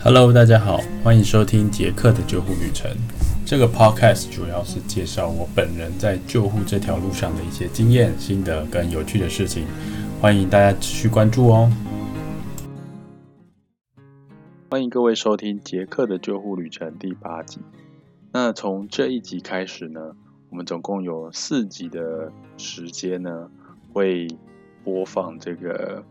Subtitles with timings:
[0.00, 2.88] Hello，大家好，欢迎收听杰克的救护旅程。
[3.44, 9.66] 这个 Podcast 主要是介绍我本人在救护这条路上的一些经验、心得跟有趣的事情，
[10.20, 11.68] 欢迎大家持续关注哦。
[14.70, 17.58] 欢迎各位收听杰克的救护旅程第八集。
[18.30, 20.12] 那从这一集开始呢，
[20.50, 23.50] 我们总共有四集的时间呢，
[23.92, 24.28] 会
[24.84, 26.04] 播放这个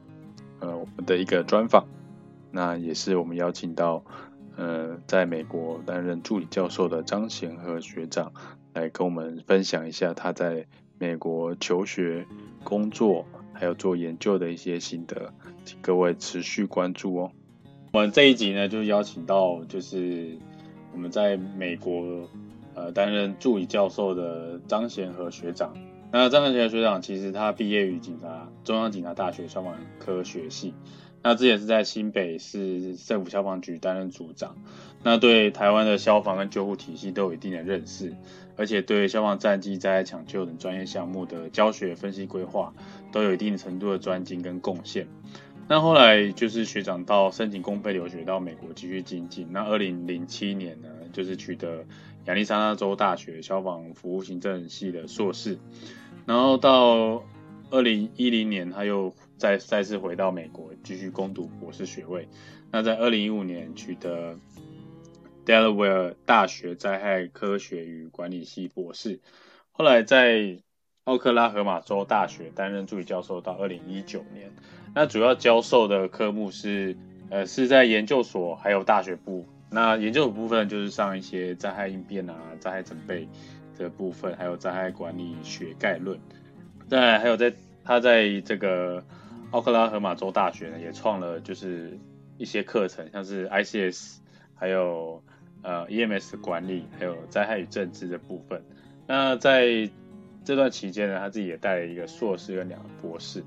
[0.59, 1.87] 呃我们的一个专访。
[2.57, 4.03] 那也是我们邀请到，
[4.55, 8.33] 呃，在美国担任助理教授的张贤和学长
[8.73, 10.65] 来跟我们分享一下他在
[10.97, 12.25] 美国求学、
[12.63, 15.31] 工作还有做研究的一些心得，
[15.65, 17.31] 请各位持续关注哦。
[17.93, 20.35] 我们这一集呢，就邀请到就是
[20.93, 22.27] 我们在美国
[22.73, 25.75] 呃担任助理教授的张贤和学长。
[26.11, 30.73] 那张贤和学长其实他毕业于警察中央警察大学消防科学系。
[31.27, 34.55] 那之前是在新北市政府消防局担任组长，
[35.03, 38.15] 那对台湾的消防跟救护体系都有一定的认识，
[38.55, 42.73] 而且对消防战绩、灾害抢救等专业项目的教学、分析、规划
[43.11, 45.05] 都有一定程度的专精跟贡献。
[45.67, 49.49] 那后来就是学长到申请公费留学到美国继续精进。
[49.51, 51.83] 那二零零七年呢，就是取得
[52.27, 55.57] 亚利桑那州大学消防服务行政系的硕士，
[56.25, 57.21] 然后到
[57.69, 59.13] 二零一零年他又。
[59.37, 62.27] 再再次回到美国继续攻读博士学位，
[62.71, 64.35] 那在二零一五年取得
[65.45, 69.19] Delaware 大学灾害科学与管理系博士，
[69.71, 70.57] 后来在
[71.03, 74.51] 奥克拉荷马州大学担任助理教授到二零一九年，
[74.95, 76.97] 那主要教授的科目是
[77.29, 83.27] 呃是在研究所还有大学部，那研究所部分就是上一些灾害应变啊、灾害准备
[83.77, 86.19] 的部分，还有灾害管理学概论，
[86.89, 87.53] 再还有在
[87.85, 89.03] 他在这个。
[89.51, 91.97] 奥克拉荷马州大学呢，也创了就是
[92.37, 94.17] 一些课程，像是 ICS，
[94.53, 95.23] 还有
[95.61, 98.61] 呃 EMS 管理，还有灾害与政治的部分。
[99.07, 99.89] 那在
[100.43, 103.43] 这段期间呢，他自己也带了一个硕士跟两个博士。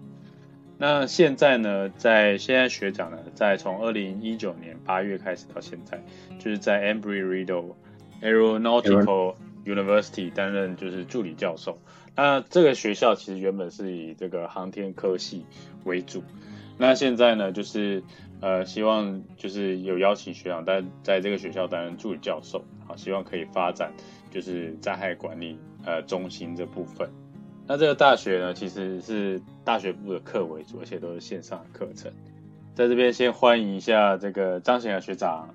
[0.79, 6.03] 那现在呢，在现在学长呢，在从二零一九年八月开始到现在，
[6.39, 7.75] 就是在 Embry-Riddle
[8.23, 9.35] Aeronautical
[9.67, 11.79] University 担任就是助理教授。
[12.17, 15.47] 那这个学校其实原本是以这个航天科系
[15.85, 16.23] 为主，
[16.77, 18.03] 那现在呢，就是
[18.41, 23.93] 呃，希望就是有邀请学长在在这个学校担任助理教授，好，希望可以发展
[24.31, 27.09] 就是灾害管理呃中心这部分。
[27.67, 32.13] 那这个大学呢，其实是大学部的课为主，而且都是线上的课程。
[32.75, 35.55] 在这边先欢迎一下这个张贤和学长。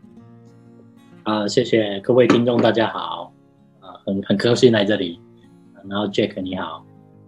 [1.24, 3.34] 啊，谢谢各位听众，大家好，
[3.82, 5.20] 啊，很很高兴来这里。
[5.88, 6.86] 然后 Jack 你好，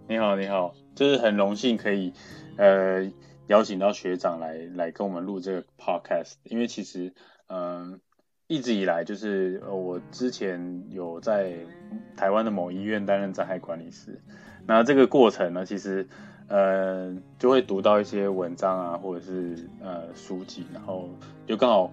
[0.08, 2.12] 你好你好，就是很荣幸可以
[2.56, 3.10] 呃
[3.46, 7.12] 邀请到学长来来跟我们录这个 podcast，因为其实
[7.48, 8.00] 嗯
[8.46, 11.54] 一直以来就是呃我之前有在
[12.16, 14.20] 台湾的某医院担任灾害管理师，
[14.66, 16.08] 那这个过程呢其实
[16.48, 21.08] 呃就会读到一些文章啊或者是呃书籍，然后
[21.46, 21.92] 就刚好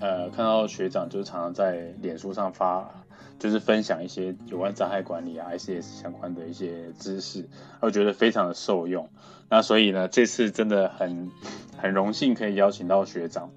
[0.00, 3.03] 呃看到学长就是常常在脸书上发。
[3.38, 7.46] 就是分享一些有关灾害管理啊、ICS 相关的一些知识，
[7.80, 9.08] 我觉得非常的受用。
[9.50, 11.30] 那所以呢，这次真的很
[11.76, 13.50] 很荣幸可以邀请到学长。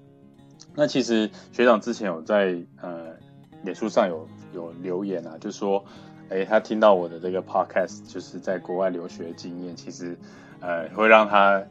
[0.74, 3.14] 那其实学长之前有在呃
[3.62, 5.84] 脸书上有有留言啊，就说，
[6.28, 10.18] 哎，他听到我的这个 podcast，就是在国外留学经验，其实
[10.60, 11.64] 呃会让他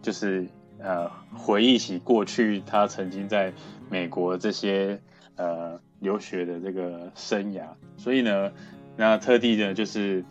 [0.00, 0.46] 就是
[0.78, 3.52] 呃回忆起过去他曾经在
[3.90, 5.00] 美国这些
[5.36, 5.80] 呃。
[6.04, 7.62] 留学的这个生涯，
[7.96, 8.52] 所以呢，
[8.94, 10.22] 那特地的就是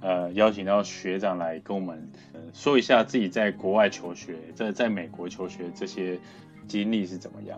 [0.00, 2.10] 呃邀请到学长来跟我们
[2.52, 6.18] 说一下自己在国外求学，在在美国求学这些
[6.66, 7.56] 经历是怎么样。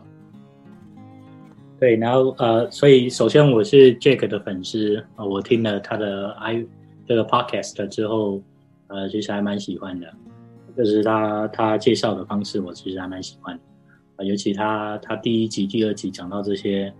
[1.81, 6.65] 对，然后呃，所以首先我是 Jack 的粉丝啊，我听了他的 i
[7.07, 8.43] 这个 podcast 之后，
[8.89, 10.13] 呃，其实还蛮喜欢的，
[10.77, 13.59] 就是他他介绍的方式，我其实还蛮喜欢
[14.17, 16.93] 啊，尤其他他第一集、第二集讲到这些。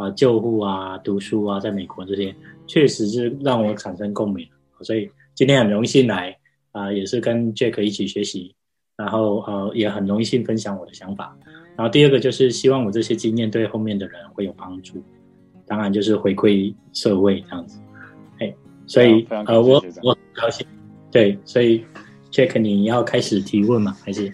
[0.00, 2.34] 啊，救护啊，读书啊，在美国这些
[2.66, 4.48] 确实是让我产生共鸣，
[4.80, 6.34] 所以今天很荣幸来
[6.72, 8.54] 啊，也是跟 Jack 一起学习，
[8.96, 11.36] 然后呃也很荣幸分享我的想法。
[11.76, 15.04] 然后第二个就是希望我这些经验对后面的人会有帮助，
[15.66, 17.78] 当然就是回馈社会这样子。
[18.38, 18.54] 哎，
[18.86, 20.66] 所以呃我我很高兴，
[21.12, 21.84] 对，所以
[22.30, 23.94] Jack 你要开始提问吗？
[24.02, 24.32] 还是？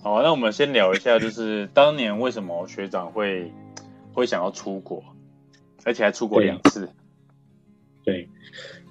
[0.00, 3.50] 好，那我们先聊一下，就是当年为什么学长会。
[4.12, 5.02] 会想要出国，
[5.84, 6.88] 而且还出国两次。
[8.04, 8.28] 对，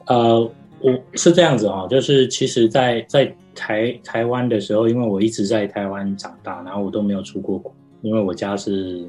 [0.08, 0.40] 呃，
[0.80, 9.06] 我是这样子哈，就是其实，在在台台湾的时候，因为我一直在台湾长大，然后我都没有出过国，因为我家是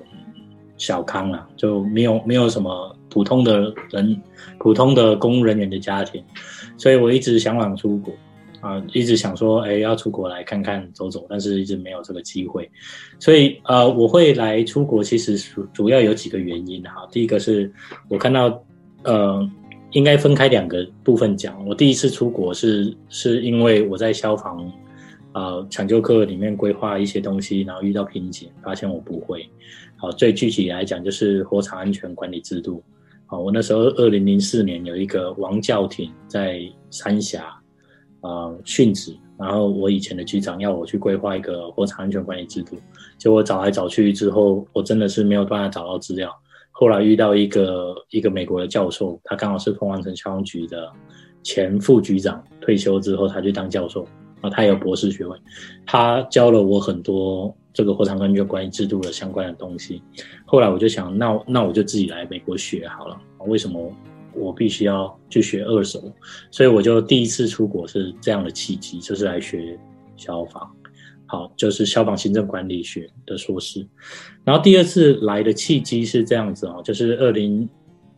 [0.77, 4.21] 小康啊，就没有没有什么普通的人、
[4.59, 6.23] 普通的公务人员的家庭，
[6.77, 8.13] 所以我一直向往出国
[8.63, 12.71] 啊，一直想说，哎，要出国来看看走走，但是一直没有这个机会。
[13.19, 17.07] 所以呃，我会来出国，其实主主要有几个原因哈。
[17.13, 17.71] 第一个是
[18.09, 18.65] 我看到
[19.03, 19.47] 呃，
[19.91, 21.63] 应该分开两个部分讲。
[21.67, 24.73] 我第一次出国是是因为我在消防。
[25.35, 29.49] 呃，抢救课里面规划一些东西，然后遇到瓶颈，发现我不会。
[29.97, 32.83] 好，最具体来讲就是火场安全管理制度。
[33.25, 36.61] 好，我那时候二零零四年有一个王教廷在
[36.91, 37.59] 三峡
[38.23, 42.77] 呃殉职，然后我以前的局长要我去规划一个火场安全管理制度，
[43.19, 46.35] 结果找来找去之后，我真的是没有办法找到资料。
[46.71, 50.91] 后来遇到一个一个美国的教授，他刚好是凤凰城消防局的
[51.43, 54.07] 前副局长，退休之后他去当教授。
[54.41, 55.39] 啊，他有博士学位，
[55.87, 60.03] 他教了我很多这个火场安全管理制度的相关的东西。
[60.45, 63.17] 后来我就想，那那我就自己来美国学好了。
[63.47, 63.81] 为什么
[64.35, 66.13] 我必须要去学二手？
[66.51, 69.79] 所以我就第一次出国是这样的契机，就是来学
[70.17, 70.71] 消防，
[71.27, 73.87] 好，就是消防行政管理学的硕士。
[74.45, 77.69] 然后第二次来的契机是这样子啊，就是二零。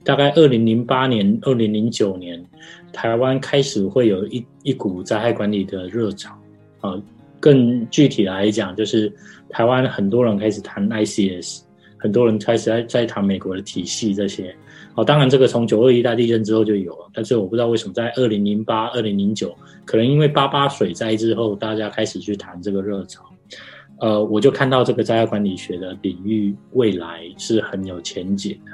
[0.06, 2.44] 大概二零零八年、二零零九年，
[2.92, 6.38] 台湾开始会有一一股灾害管理的热潮
[6.82, 7.02] 啊。
[7.40, 9.10] 更具体来讲，就是
[9.48, 11.62] 台湾很多人开始谈 ICS，
[11.96, 14.54] 很多人开始在在谈美国的体系这些。
[14.94, 19.52] 好，当然这个从九二一大地震之后就有了，但是我不知道为什么在二零零八、二零零九，
[19.84, 23.24] 可能因为八八水灾之后，大家开始去谈这个热潮。
[23.98, 28.72] 呃，我就看到这个灾害管理学的领域未来是很有前景的。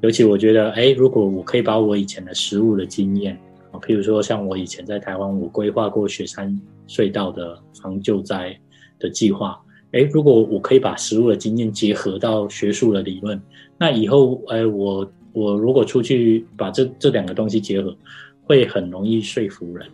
[0.00, 3.38] 尤其我觉得，哎，如果我可以把我以前的实物的经验
[3.70, 8.58] 啊，譬如说像我以前在台湾，我规划过雪山隧道的防救灾
[8.98, 9.60] 的计划，
[9.92, 13.40] 哎，如果我可以把实物的经验结合到学术的理论，
[13.78, 17.96] 那以后，哎，我我如果出去把这这两个东西结合，
[18.42, 19.86] 会很容易说服人。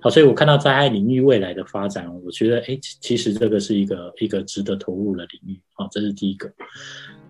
[0.00, 5.60] 好，所以我看到灾害领域未来的发展，我觉得，哎，其实这个是一个一个值得投入的领域。
[5.72, 6.52] 好，这是第一个。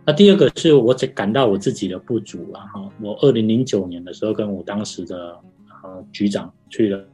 [0.04, 2.90] 那第二个是我只感到我自己的不足啊哈。
[3.00, 5.38] 我二零零九年的时候，跟我当时的
[5.84, 7.08] 呃局长去了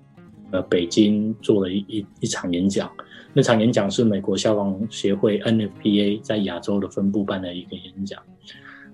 [0.50, 2.90] 呃北京做了一一一场演讲。
[3.32, 8.20] 那场演讲是美国消防协会 NFPA 在亚洲的分部办的一个演讲。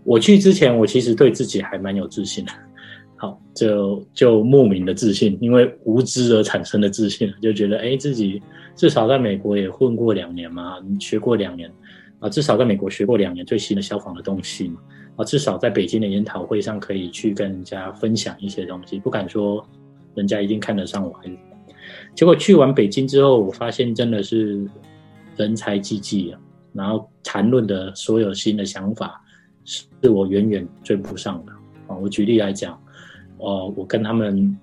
[0.06, 2.52] 我去之前，我其实对自己还蛮有自信的。
[3.16, 8.40] 好，就就莫名的自信，因为无知而产生的自信，就觉得哎，自己
[8.76, 11.70] 至少在美国也混过两年嘛，学过两年。
[12.18, 14.80] 啊，至少在美国学过两年最新的消防的东西嘛。
[15.16, 19.66] 啊，至少在北京的研讨会上可以去跟人家分享一些东西，不敢说
[20.14, 21.30] 人家一定看得上我，还
[22.14, 24.66] 结果去完北京之后，我发现真的是
[25.36, 26.40] 人才济济啊。
[26.72, 29.18] 然后谈论的所有新的想法，
[29.66, 31.52] 是我远远追不上的
[31.88, 31.96] 啊。
[31.96, 32.80] 我举例来讲，
[33.36, 34.56] 哦，我跟他们，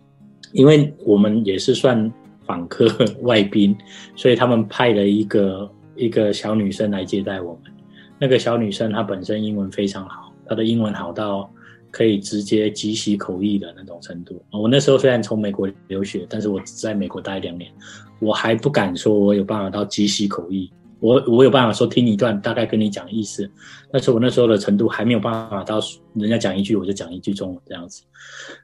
[0.53, 2.11] 因为我们也是算
[2.45, 2.87] 访客
[3.21, 3.77] 外宾，
[4.15, 5.69] 所以他们派了一个。
[5.95, 7.71] 一个小女生来接待我们，
[8.17, 11.47] 那个小女生她本身英文非常好，她的英文好到
[11.91, 14.43] 可以直接即席口译的那种程度。
[14.49, 17.71] 我那时候虽然从美国留学，但是我只在美国待两年，
[18.19, 20.67] 我还不敢说我有办法到即席口译。
[21.03, 23.51] 我我有办法说听一段，大概跟你讲意思，
[23.91, 25.79] 但是我那时候的程度还没有办法到
[26.13, 28.03] 人家讲一句我就讲一句中文这样子。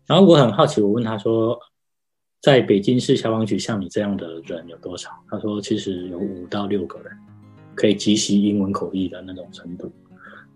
[0.06, 1.60] 然后我很好奇，我问他说。
[2.42, 5.10] 在北京市消防局，像你这样的人有多少？
[5.30, 7.12] 他说，其实有五到六个人，
[7.75, 9.92] 可以即习英文口译的那种程度。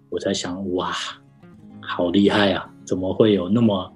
[0.10, 0.94] 我在想，哇，
[1.82, 2.72] 好厉害啊！
[2.86, 3.94] 怎么会有那么，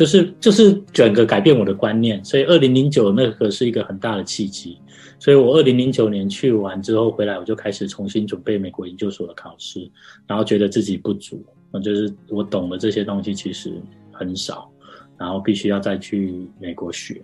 [0.00, 2.24] 就是就是整个改变我的观念。
[2.24, 4.78] 所以，二零零九那个是一个很大的契机。
[5.18, 9.86] 所以我二零零九年去完之后回来，我就开始重新准备美国研究所的考试，
[10.26, 13.70] 然后觉得自己不足，那就是我懂的这些东西其实
[14.10, 14.70] 很少。
[15.18, 17.20] 然后必须要再去美国学，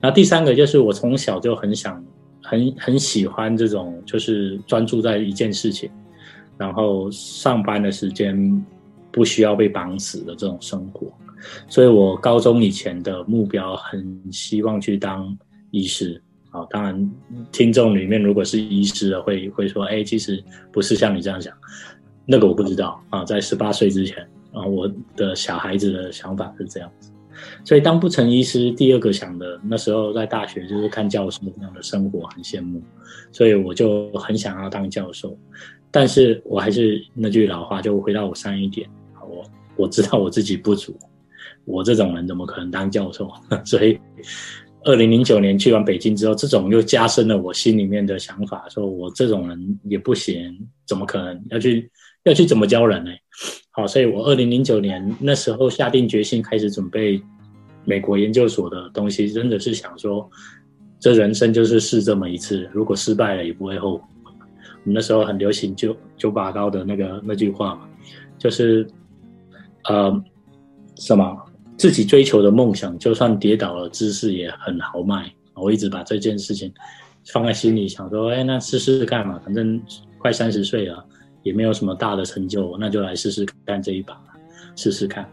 [0.00, 2.04] 然后第三个就是我从小就很想、
[2.42, 5.88] 很很喜欢这种，就是专注在一件事情，
[6.56, 8.66] 然后上班的时间
[9.12, 11.12] 不需要被绑死的这种生活，
[11.68, 15.36] 所以我高中以前的目标很希望去当
[15.70, 16.20] 医师。
[16.50, 17.10] 啊，当然
[17.52, 20.42] 听众里面如果是医师的会会说，哎，其实
[20.72, 21.54] 不是像你这样想，
[22.24, 27.12] 那个我不知道啊，在十八岁之前啊，我的小孩子的想法是这样子。
[27.66, 32.82] 所以当不成医师，第二个想的那时候在大学就是看教授那样的生活，很羡慕，
[33.30, 35.38] 所以我就很想要当教授。
[35.90, 38.88] 但是我还是那句老话，就回到我上一点，
[39.20, 39.44] 我
[39.76, 40.98] 我知道我自己不足，
[41.68, 43.30] 我这种人怎么可能当教授？
[43.64, 43.98] 所以
[44.84, 51.90] 二零零九年去完北京之后，这种又加深了我心里面的想法，说我这种人也不行，怎么可能要去？
[52.24, 53.10] 要去怎么教人呢？
[53.70, 57.22] 好，所以我二零零九年那时候下定决心开始准备
[57.84, 60.28] 美国研究所的东西，真的是想说，
[60.98, 64.04] 这人生就是试这么一次，如果失败了也不会后悔。
[64.84, 67.88] 我们那时候很流行九九把刀的那个那句话嘛，
[68.36, 68.86] 就是
[69.84, 70.12] 呃
[70.96, 71.34] 什么
[71.78, 75.32] 自己追求的梦想，就算跌倒了，姿势也很豪迈。
[75.54, 76.70] 我一直把这件事情
[77.32, 79.80] 放在心里，想说，哎，那试试看嘛，反正
[80.18, 81.02] 快三十岁了。
[81.44, 84.20] 也没有什么大的成就，那就来试试看这一把，
[84.74, 85.26] 试试看。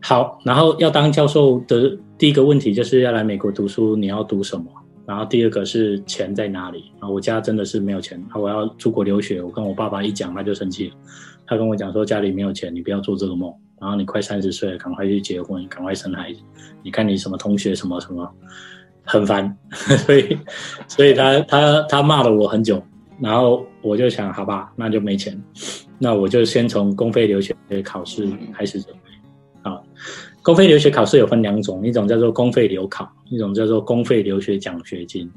[0.00, 4.66] 好，然后要当教授的第一个问题就是要来美国读书，你要读什么？
[5.06, 6.84] 然后第二个是钱在哪里？
[7.00, 9.42] 啊，我家真的是没有钱，我要出国留学。
[9.42, 10.94] 我跟我爸爸一讲，他就生气了。
[11.46, 13.52] 他跟我讲说，家里没有钱，你不要做这个梦。
[13.82, 16.38] 然后你快三十岁了，赶快去结婚，赶快生孩子。
[16.84, 18.32] 你看你什么同学什么什么，
[19.02, 19.58] 很烦。
[20.06, 20.38] 所以，
[20.86, 22.80] 所以他他他骂了我很久。
[23.20, 25.36] 然后我就想，好吧，那就没钱，
[25.98, 29.68] 那我就先从公费留学考试开始准备。
[29.68, 29.80] 啊，
[30.42, 35.28] 公费留学考试有分两种，一种叫做公费留考，一种叫做公费留学奖学金。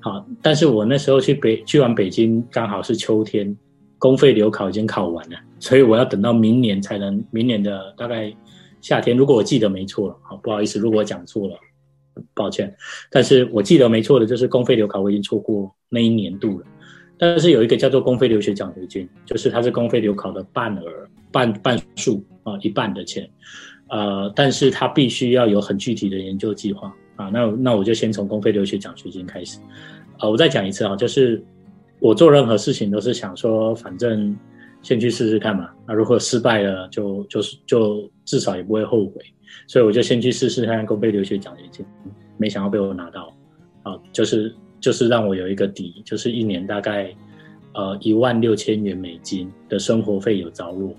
[0.00, 3.56] 好，但是我那时候去北去完北京，刚好是秋天，
[4.04, 8.30] 公费留考已经考完了，所以我要等到明年才能，明年的大概
[8.82, 11.56] 夏天，如果我记得没错了，好，不好意思，如果我讲错了，
[12.34, 12.70] 抱歉，
[13.10, 16.66] 但是我记得没错的，就是公费留考我已经错过那一年度了。
[17.16, 20.82] 但是有一个叫做公费留学奖学金，就是它是公费留考的半额、
[21.32, 23.26] 半半数啊，一半的钱，
[23.88, 27.30] 呃，但是它必须要有很具体的研究计划啊。
[27.30, 29.58] 那那我就先从公费留学奖学金开始，
[30.18, 31.42] 啊，我再讲一次啊，就是
[32.04, 34.36] 我做任何事情都是想说，反正
[34.82, 35.70] 先去试试看嘛。
[35.86, 39.22] 那如果失败了，就就是就至少也不会后悔，
[39.66, 41.86] 所以我就先去试试看公费留学奖学金，
[42.36, 43.34] 没想到被我拿到，
[43.82, 44.54] 啊，就是。
[44.80, 47.10] 就是让我有一个底，就是一年大概，
[47.72, 50.94] 呃一万六千元美金的生活费有着落。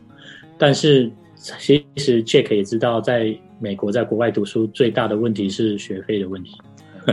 [0.58, 6.54] 但是其实 Jack 也知道，在美国在国外读书最大的问题是学费的问题，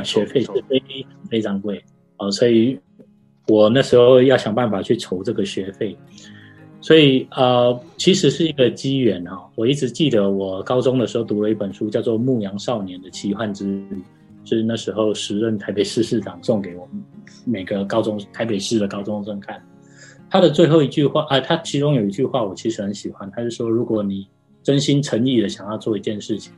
[0.03, 0.83] 学费是非
[1.29, 1.85] 非常贵
[2.17, 2.81] 啊，所以
[3.49, 5.97] 我那时候要想办法去筹这个学费。
[6.81, 9.49] 所以呃，其实是一个机缘哈。
[9.55, 13.97] 我一直记得我高中的时候读了一本书，叫做《牧羊少年的奇幻之旅》。
[14.45, 17.01] 是那时候时任台北市市长送给我们
[17.45, 19.65] 每个高中台北市的高中生看，
[20.29, 24.27] 他的最后一句话啊，他其中有一句话我其实很喜欢，他是说如果你
[24.65, 26.53] 真心诚意的想要做一件事情，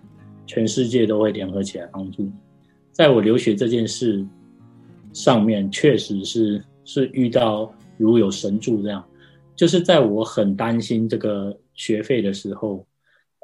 [0.47, 2.33] 全世界都会联合起来帮助你。
[2.91, 4.27] 在我留学这件事
[5.13, 9.05] 上面，确实是是遇到如有神助这样，
[9.57, 12.87] 就是在我很担心这个学费的时候。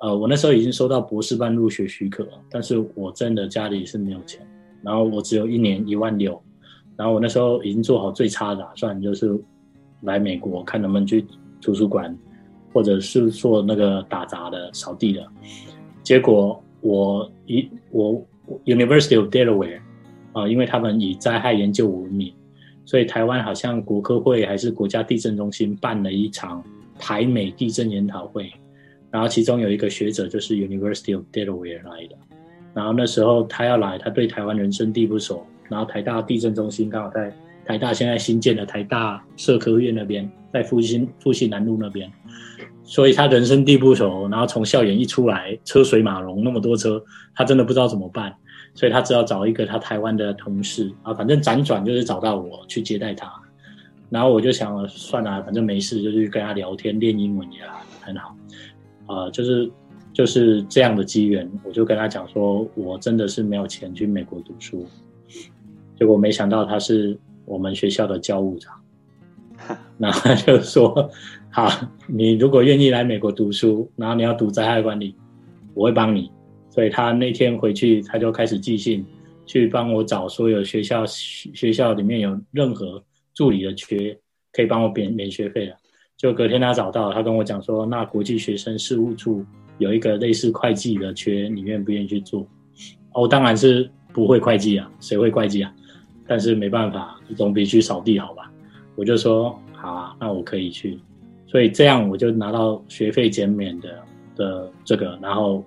[0.02, 4.40] 呃，我那时候已经收到博士班入学许可，但是我真的家里是没有钱，
[4.82, 6.42] 然后我只有一年一万六，
[6.97, 9.38] 然后我那时候已经做好最差的打算，就是
[10.00, 11.26] 来美国看能不能去
[11.61, 12.16] 图书馆，
[12.73, 15.23] 或者是做那个打杂的、扫地的。
[16.02, 18.26] 结果我一我
[18.64, 19.82] University of Delaware
[20.32, 22.32] 啊，因为他们以灾害研究闻名，
[22.90, 26.61] 所以台湾好像国科会还是国家地震中心办了一场
[26.99, 28.50] 台美地震研讨会。
[29.12, 32.16] 然后其中有一个学者就是 University of Delaware 来的，
[32.75, 37.32] 然后那时候他要来，他对台湾人生地不熟，然后台大地震中心刚好在
[37.64, 42.11] 台大现在新建的台大社科院那边，在复兴复兴南路那边，
[42.82, 47.00] 所以他人生地不熟，然后从校园一出来，车水马龙那么多车，
[47.37, 48.35] 他真的不知道怎么办，
[48.75, 53.31] 所以他只好找一个他台湾的同事啊，反正辗转就是找到我去接待他，
[54.09, 57.61] 然后我就想了算了，反正没事，就去跟他聊天练英文也
[58.00, 58.37] 很好。
[59.07, 59.71] 啊，就是
[60.12, 64.87] 就是这样的机缘，我就跟他讲说，我真的是没有钱去美国读书，
[65.99, 68.73] 结果没想到他是我们学校的教务长，
[69.99, 71.11] 然后他就说，
[71.50, 71.69] 好，
[72.07, 75.17] 你如果愿意来美国读书，然后你要读灾害管理，
[75.75, 76.31] 我会帮你。
[76.71, 79.05] 所以他那天回去，他就开始寄信
[79.45, 83.03] 去帮我找所有学校学校里面有任何
[83.35, 84.17] 助理的缺，
[84.53, 85.77] 可以帮我免免学费了。
[86.17, 89.45] 就隔天他找到，他跟我讲说，那国际学生事务处
[89.79, 92.47] 有一个类似会计的缺，你愿不愿意去做？
[93.12, 95.75] 我当然是不会会计啊，谁会会计啊？
[96.27, 98.53] 但是没办法，总比去扫地好吧？
[98.95, 100.99] 我就说好啊，那我可以去。
[101.47, 103.99] 所以这样我就拿到学费减免的
[104.37, 105.65] 的这个，然后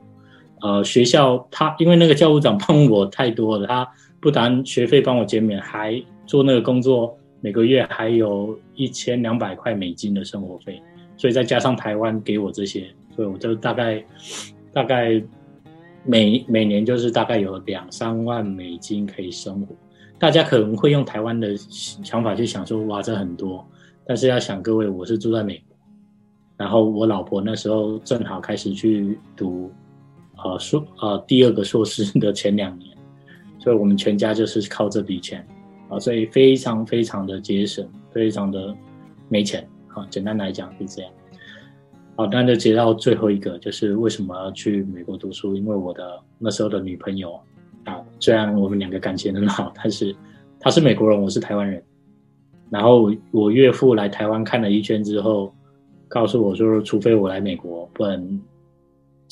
[0.63, 3.87] 呃学校他因为那个教务长帮我太多了，他
[4.19, 7.15] 不但学费帮我减免，还做那个工作。
[7.41, 10.81] 每个月还有一千两百块美金的生活费，
[11.17, 14.01] 所以再加上台湾给我这些，所以我就大概
[14.71, 15.21] 大概
[16.05, 19.75] 每每年就是大概有两三万美金可以生活。
[20.17, 23.67] 大家可能会用台湾的想法去想说，哇，这很多。
[24.07, 25.75] 但是要想各位，我是住在美国，
[26.55, 29.69] 然后我老婆那时候正好开始去读，
[30.43, 32.95] 呃硕呃第二个硕士的前两年，
[33.59, 35.45] 所以我们全家就是靠这笔钱
[35.89, 38.75] 啊，所以非常非常的节省，非常的
[39.29, 40.05] 没钱啊。
[40.09, 41.11] 简单来讲是这样。
[42.15, 45.55] 好，那就接到最后一个，就是为什么要去美国读书？
[45.55, 47.39] 因为我的那时候的女朋友
[47.85, 50.15] 啊，虽然我们两个感情很好，但是
[50.59, 51.81] 她是美国人，我是台湾人。
[52.69, 55.53] 然后我岳父来台湾看了一圈之后，
[56.07, 58.41] 告诉我说，除非我来美国，不然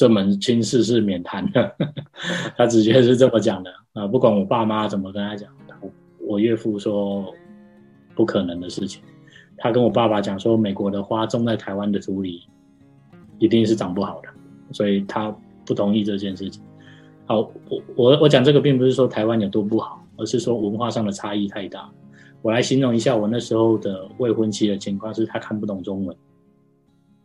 [0.02, 1.76] 这门亲事是免谈的。
[2.58, 5.48] 他直接是这么讲的啊，不管我爸妈怎么跟他讲，
[6.20, 7.32] 我岳父说
[8.16, 9.04] 不可能的事情。
[9.58, 12.42] 他跟我爸爸讲说，美国的花种在台湾的土里。
[13.38, 14.30] 一定是长不好的，
[14.72, 16.64] 所以他不同意这件事情。
[17.26, 17.40] 好，
[17.70, 21.90] 我我我讲这个并不是说台湾有多不好，而是说文化上的差异太大。
[22.44, 26.16] 我来形容一下我那时候的未婚妻的情况，是她看不懂中文，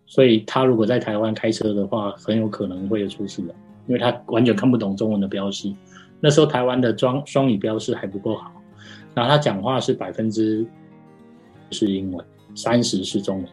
[0.06, 3.54] 所以他如果在台湾开车的话，很有可能会有出事的，
[3.86, 5.72] 因为他完全看不懂中文的标识。
[6.20, 8.50] 那时候台湾的双双语标识还不够好，
[9.14, 10.66] 然后他讲话是百分之
[11.70, 13.46] 是英文，三十是中文，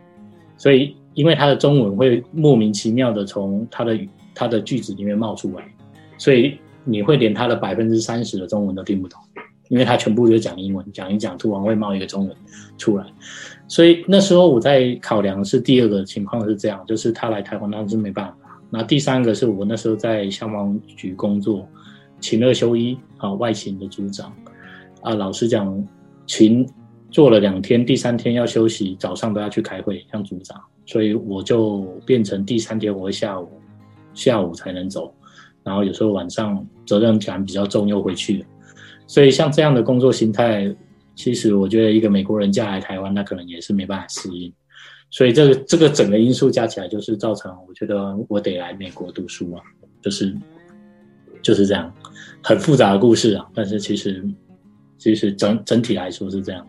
[0.57, 0.95] 所以。
[1.15, 3.95] 因为他的中文会莫名其妙的从他的
[4.33, 5.63] 他的句子里面冒出来，
[6.17, 9.21] 所以你会连他的百分之三十的中文都听不懂，
[9.73, 12.37] 因为他全部就讲英文，讲一讲突然会冒一个中文
[12.77, 13.03] 出来，
[13.67, 18.61] 所以那时候我在考量是第二个情况是这样，就是他来台湾那是没办法。
[18.69, 21.67] 那第三个是我那时候在消防局工作，
[22.19, 24.31] 勤二休一啊，外勤的组长
[25.01, 25.83] 啊，老实讲
[26.27, 26.63] 勤
[27.09, 30.61] 做了两天，第三天要休息，早上都要去开会，像组长。
[30.85, 33.49] 所以我就变成第三天我会下午
[34.13, 35.11] 下午才能走，
[35.63, 38.45] 然后有时候晚上责任感比较重又回去。
[39.07, 40.73] 所以像这样的工作心态，
[41.15, 44.51] 其实我觉得一个美国人嫁来台湾，那可能也是没办法适应。
[45.09, 49.61] 所以这个这个整个因素加起来，就是造成我觉得我得来美国读书啊，
[50.01, 50.35] 就是
[51.41, 51.93] 就是这样，
[52.41, 53.45] 很复杂的故事啊。
[53.53, 54.23] 但是其实
[54.97, 56.65] 其实整整体来说是这样。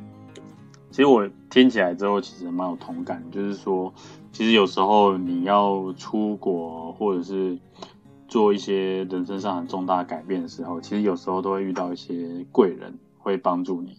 [0.90, 3.20] 其实我听起来之后，其实蛮有同感。
[3.32, 3.92] 就是说，
[4.30, 7.58] 其实有时候你要出国，或者是
[8.34, 13.98] 做一些人生上很重大改变的时候，其实有时候都会遇到一些贵人会帮助你。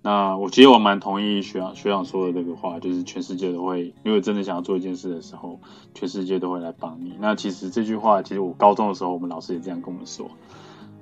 [0.00, 5.60] 那我其实我蛮同意学长学长说的这个话，就是全世界都会，因为真的想要做一件事的时候，
[5.92, 7.14] 全世界都会来帮你。
[7.20, 10.30] 那其实这句话，其实我高中的时候，我们老师也这样跟我们说。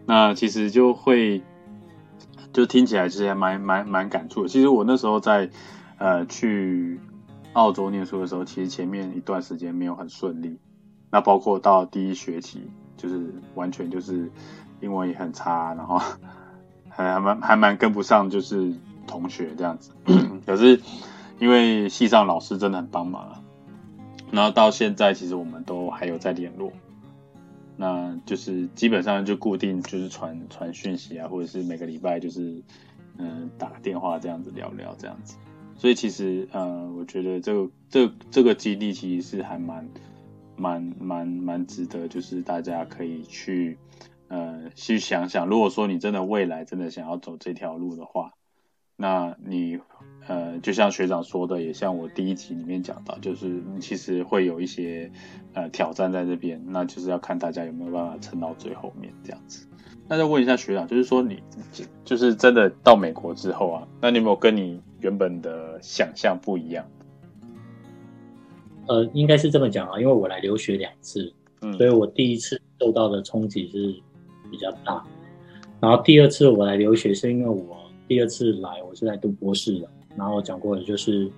[0.06, 1.42] 那其实就会。
[2.52, 4.48] 就听起来其实还蛮蛮蛮感触的。
[4.48, 5.48] 其实我那时候在
[5.98, 6.98] 呃去
[7.52, 10.58] 澳洲念书的时候，其实前面一段时间没有很顺利。
[11.10, 12.62] 那包括到第一学期，
[12.96, 14.30] 就是完全就是
[14.80, 15.98] 英文也很差，然后
[16.88, 18.72] 还还蛮还蛮跟不上，就是
[19.06, 19.90] 同学这样子。
[20.46, 20.80] 可是
[21.38, 23.42] 因为系上老师真的很帮忙，
[24.30, 26.72] 然后到现在其实我们都还有在联络。
[27.76, 32.62] 那就是基本上就固定就是传传讯息啊，或者是每个礼拜就是
[33.16, 35.36] 嗯打个电话这样子聊聊这样子，
[35.76, 39.88] 所以其实呃我觉得这个这这个经历其实是还蛮
[40.60, 43.78] 蛮蛮蛮值得，就是大家可以去
[44.28, 48.34] 呃去想想，如果说你真的未来真的想要走这条路的话。
[49.02, 49.78] 那你
[50.28, 55.10] 呃，就像学长说的，也像我第一集里面讲到，就是其实会有一些
[55.54, 59.66] 呃挑战在这边，那就是要看大家有没有办法撑到最后面这样子。
[60.06, 61.42] 那再问一下学长，就是说你
[62.04, 66.84] 就是真的到美国之后啊，那你有没有跟你原本的想象不一样？
[68.90, 73.94] 呃，应该是这么讲啊，因为我来留学两次，嗯，所以我第一次受到的冲击是
[74.50, 75.02] 比较大，
[75.80, 77.78] 然后第二次我来留学是因为我。
[78.08, 79.88] 第二次来，我是来读博士的。
[80.16, 81.30] 然后讲过的就是，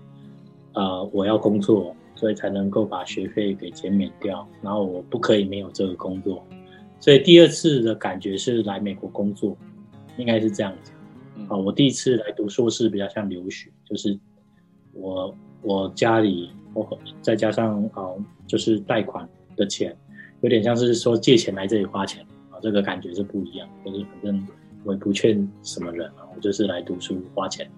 [0.73, 4.49] 呃，我要工作，所以才能够把学费给减免掉。
[4.63, 6.43] 然后我不可以没有这个工作，
[6.99, 9.55] 所以第二次的感觉是来美国工作，
[10.17, 10.93] 应该是这样子。
[11.47, 14.19] 啊，我第一次来读硕士比较像留学，就是
[14.95, 18.09] 我我家里我再加上啊，
[18.47, 19.97] 就是贷款的钱，
[20.41, 24.47] 有点像是说借钱来这里花钱啊，这个感觉是不一样，就是反正。
[24.85, 27.71] 我也不劝什么人啊，我就是来读书花钱。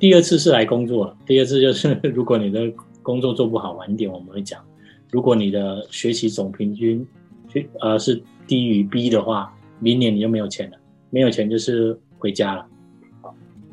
[0.00, 2.68] 第二次是来工作了，第二次就是 如果你的
[3.04, 4.60] 工作做不好，晚点我们会讲。
[5.12, 7.06] 如果你的学习总平均，
[7.78, 10.76] 呃是低于 B 的话，明年你就没有钱了。
[11.10, 12.66] 没有钱就是回家了，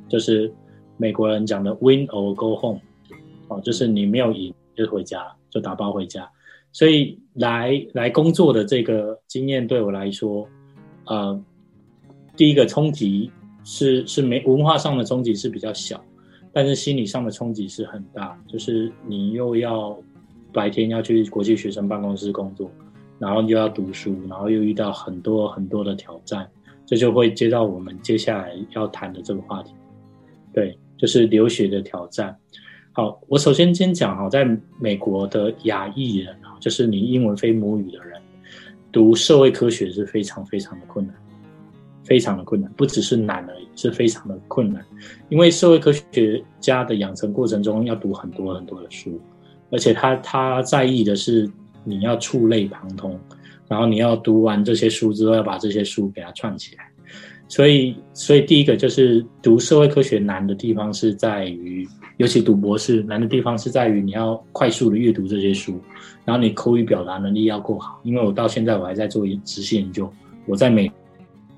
[0.07, 0.53] 就是
[0.97, 2.79] 美国人讲的 “win or go home”，
[3.51, 6.29] 哦，就是你没有赢就回家，就打包回家。
[6.71, 10.47] 所以来来工作的这个经验对我来说，
[11.05, 11.43] 呃。
[12.37, 13.29] 第一个冲击
[13.65, 16.01] 是是没文化上的冲击是比较小，
[16.53, 18.41] 但是心理上的冲击是很大。
[18.47, 19.95] 就是你又要
[20.53, 22.71] 白天要去国际学生办公室工作，
[23.19, 26.49] 然后又要读书，然后又遇到很多很多的挑战，
[26.85, 29.73] 这就会接到我们接下来要谈的这个话题。
[30.53, 32.35] 对，就是留学的挑战。
[32.93, 34.45] 好，我首先先讲哈，在
[34.77, 38.21] 美国的亚裔人啊，就是你英文非母语的人，
[38.91, 41.15] 读社会科学是非常非常的困难，
[42.03, 44.85] 非常的困难，不只是难而已，是非常的困难。
[45.29, 49.21] 因为社会科学家的养成过程中要读很多很多的书，
[49.69, 51.49] 而且他他在意的是
[51.85, 53.17] 你要触类旁通，
[53.69, 56.90] 然后你要读完这些书之后，要把这些书给它串起来。
[57.51, 61.85] 所以，所以第一个就是读社会科学难的地方是在于，
[62.15, 65.77] 尤其读博士难的地方是在于你要快速的阅读这些书，
[66.23, 67.99] 然后你口语表达能力要够好。
[68.05, 70.09] 因为我到现在我还在做执行研究，
[70.45, 70.87] 我在美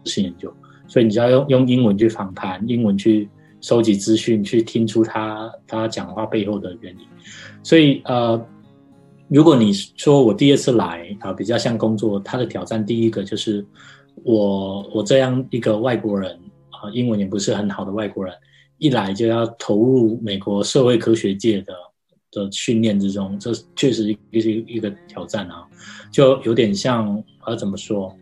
[0.04, 0.52] 执行研究，
[0.88, 3.30] 所以你就要用用英文去访谈，英文去
[3.62, 7.02] 收集资讯，去听出他他讲话背后的原理。
[7.62, 8.44] 所以，呃，
[9.28, 13.64] 如果你说我第二次来啊，比较像工作，他的挑战第一个就是。
[14.24, 16.32] 我我这样一个外国人
[16.70, 18.34] 啊，英文也不是很好的外国人，
[18.78, 21.74] 一来就要投入美国社会科学界的
[22.32, 25.66] 的训练之中，这确实一是一个挑战啊，
[26.12, 28.16] 就有点像啊怎么说，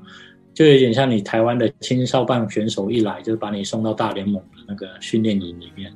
[0.53, 5.93] 就有点像你台湾的青少棒选手一来就把你送到大联盟的那个训练营里面，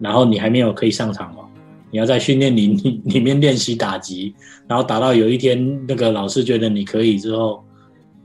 [0.00, 1.48] 然后你还没有可以上场哦，
[1.92, 4.34] 你要在训练营里面练习打击，
[4.66, 7.62] 然后打到有一天那个老师觉得你可以之后。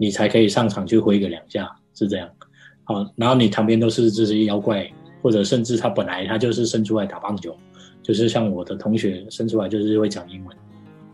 [0.01, 2.27] 你才可以上场去挥个两下，是这样。
[2.85, 7.55] 好，然后你旁边都是这些妖怪，或者甚至他本来他就是生出来打棒球，
[8.01, 10.57] 就是像我的同学生出来就是会讲英文，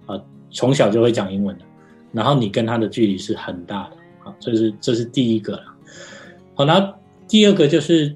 [0.06, 1.66] 啊，从小就会讲英文的。
[2.14, 5.62] 然后你跟他的距离是很大的，啊，这是这是第一个。
[6.56, 6.96] 好，那
[7.28, 8.16] 第二个就是，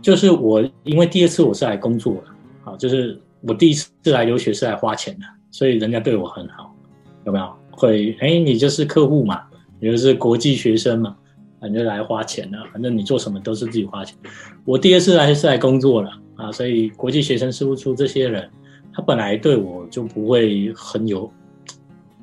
[0.00, 2.28] 就是我因为第二次我是来工作的，
[2.62, 6.72] 好，就是我第一次来留学是来花钱的，所以人家对我很好，
[7.24, 7.52] 有没有？
[7.72, 9.42] 会，哎，你就是客户嘛。
[9.80, 11.16] 也就是国际学生嘛，
[11.60, 14.16] 反正来花钱了，反正你做什么都是自己花钱。
[14.64, 18.48] 我第二次来是来工作了啊，所以国际学生事务处这些人，
[18.92, 21.30] 他本来对我就不会很有，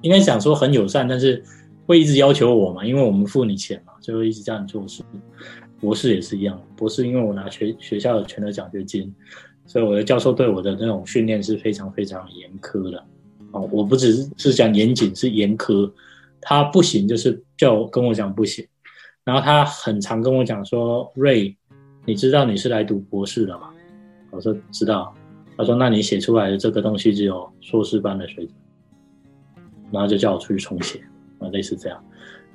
[0.01, 1.43] 应该讲说很友善，但是
[1.85, 5.03] 会一直要求我嘛，因为我们付你钱嘛，就会一直这样做事。
[5.79, 9.13] 博士也是一样，博士因为我拿学学校的全额奖学金，
[9.65, 13.03] 所以我的教授对我的那种训练是非常非常严苛的。
[13.51, 15.91] 哦，我不只是是讲严谨，是严苛。
[16.43, 18.65] 他不行，就是叫跟我讲不行。
[19.23, 21.56] 然后他很常跟我讲说：“瑞，
[22.06, 23.69] 你知道你是来读博士的吗？”
[24.32, 25.15] 我说：“知道。”
[25.56, 28.56] 他说：“那你写出来的这个东西只有硕士班的水准。”
[29.91, 30.99] 然后就叫我出去重写，
[31.39, 32.03] 啊，类似这样。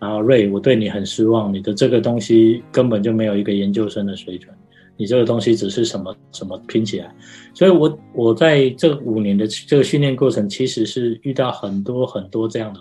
[0.01, 4.55] 然后瑞，我对你很失望，你的这个东西根本就没有一个研究生的水准，
[4.97, 7.15] 你这个东西只是什么什么拼起来。
[7.55, 12.81] 所以，我我在这五年的这个训练过程，其实是遇到很多很多这样的。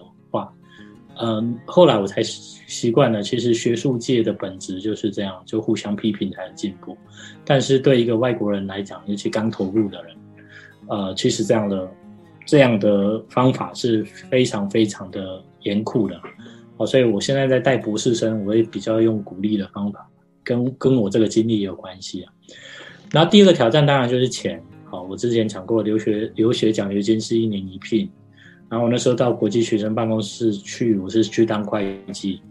[1.19, 3.21] 嗯，后来我才习惯了。
[3.21, 6.97] 其实学术界的本质就是这样，就互相批评才能进步。
[7.45, 10.15] 但是对一个外国人来讲，尤其刚投入的人，
[10.87, 11.89] 呃，其实这样的
[12.45, 16.19] 这样的方法是非常非常的严酷的。
[16.77, 20.07] 好，所以我现在在带博士生，我会比较用鼓励的方法，
[20.43, 22.31] 跟跟我这个经历也有关系啊。
[23.11, 24.61] 然后第二个挑战当然就是钱。
[24.89, 28.09] 好，我之前讲过，留学留学奖学金是一年一聘。
[28.69, 32.41] 然后我那时候到国际学生办公室去，我是去当会计。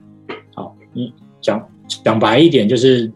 [0.55, 1.69] 好，你讲
[2.03, 3.11] 讲白一点，就是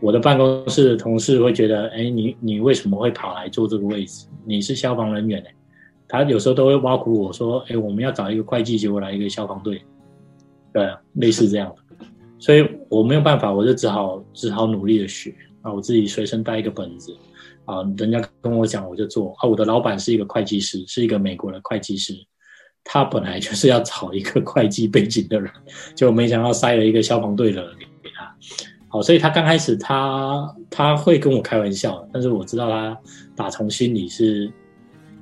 [0.00, 4.26] 我的办公室的同事会觉得，哎，你你为什么会跑来坐这个位置？
[4.44, 5.54] 你是消防人员哎，
[6.08, 9.80] 他有时候都会挖苦我说，哎，我们要找一个会计，结果来一个消防队，
[10.72, 12.06] 对，类似这样的。
[12.38, 17.16] 所以我没有办法，我就只好只好努力的学啊，我自己随身带一个本子。
[17.66, 19.34] 啊，人家跟我讲，我就做。
[19.38, 22.14] 啊，我的老板是一个会计师，是一个美国的会计师，
[22.82, 25.50] 他本来就是要找一个会计背景的人，
[25.94, 27.62] 就没想到塞了一个消防队的
[28.02, 28.34] 给他。
[28.88, 32.96] 好，所以他刚开始他他会跟我开玩笑，但是我知道他
[33.34, 34.50] 打从心里是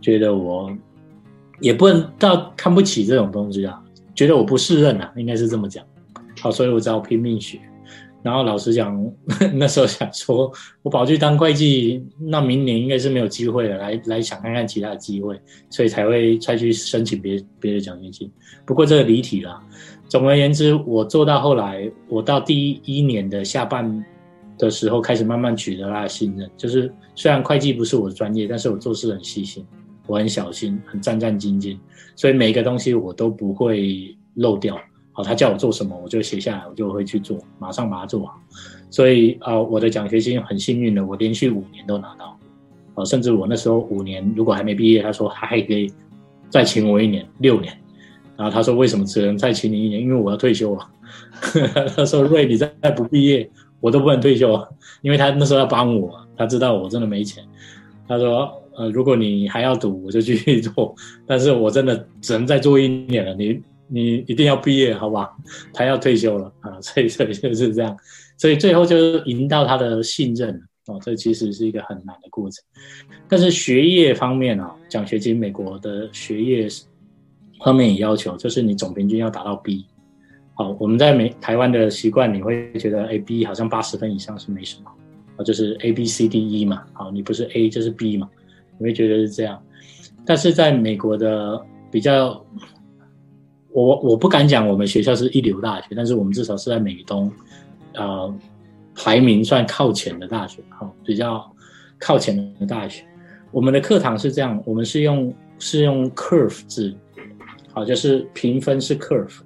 [0.01, 0.71] 觉得我
[1.61, 3.83] 也不能到看不起这种东西啊，
[4.15, 5.85] 觉得我不适任啊，应该是这么讲。
[6.41, 7.59] 好，所以我只好拼命学。
[8.25, 9.13] 然后老实讲，
[9.53, 10.51] 那时候想说，
[10.83, 13.77] 我跑去当会计，那明年应该是没有机会了。
[13.77, 18.33] 来来想看看其他的机会，所以才会再去申请别别的奖学金。
[18.65, 19.61] 不过这个离题了。
[20.09, 24.05] 总而言之，我做到后来，我到第一年的下半
[24.57, 26.51] 的时候，开始慢慢取得他的信任。
[26.57, 29.67] 就是虽然会计不是我的专业，但是我做事很细心，
[30.07, 31.77] 我很小心，很战战兢兢，
[32.17, 34.79] 所以每个东西我都不会漏掉。
[35.17, 38.39] 好，他叫我做什么，我就写下来，我就会去做，马上把它做好。
[38.91, 42.37] 所以啊，我的奖学金很幸运的，我连续五年都拿到。
[42.97, 45.93] 啊，甚至我那时候五年如果还没毕业，他说他还可以
[46.51, 47.73] 再请我一年六年。
[48.37, 50.01] 然后他说为什么只能再请你一年？
[50.03, 50.89] 因为我要退休了。
[51.95, 53.49] 他说瑞你再不毕业，
[53.79, 54.61] 我都不能退休，
[55.03, 57.45] 因为他那时候要帮我，他知道我真的没钱。
[58.09, 60.93] 他说呃如果你还要赌，我就继续做，
[61.25, 63.35] 但是我真的只能再做一年了。
[63.35, 65.31] 你你一定要毕业好吧？
[65.73, 67.97] 他要退休了啊， 所以所以就是这样，
[68.39, 70.61] 所以最后就赢到他的信任。
[70.87, 72.63] 哦，这其实是一个很难的过程，
[73.27, 76.69] 但是学业方面啊，奖学金美国的学业
[77.65, 79.87] 方面也要求，就是你总平均要达到 B。
[80.53, 84.91] 好，我们在美台湾的习惯，你会觉得 A B 好像八十分以上是没什么
[85.39, 86.85] 啊，就是 A B C D E 嘛。
[86.93, 88.29] 好，你不是 A 就是 B 嘛，
[88.79, 89.59] 你会觉得是这样。
[90.27, 91.59] 但是在美国的
[91.91, 92.45] 比较，
[93.75, 97.31] 我我不敢讲我们学校是一流大学，但是我们至少是在美东，
[97.95, 98.35] 呃。
[98.97, 101.45] 排名算靠前的大学，好，比较
[101.99, 103.05] 靠前的大学。
[103.51, 106.95] 我们的课堂是这样，我们是用是用 curve 制，
[107.73, 109.41] 好，就是评分是 curve，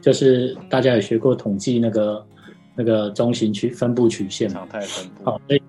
[0.00, 2.26] 就是大家有学过统计那个
[2.74, 5.62] 那个中型曲分布曲线常态分布，好，所以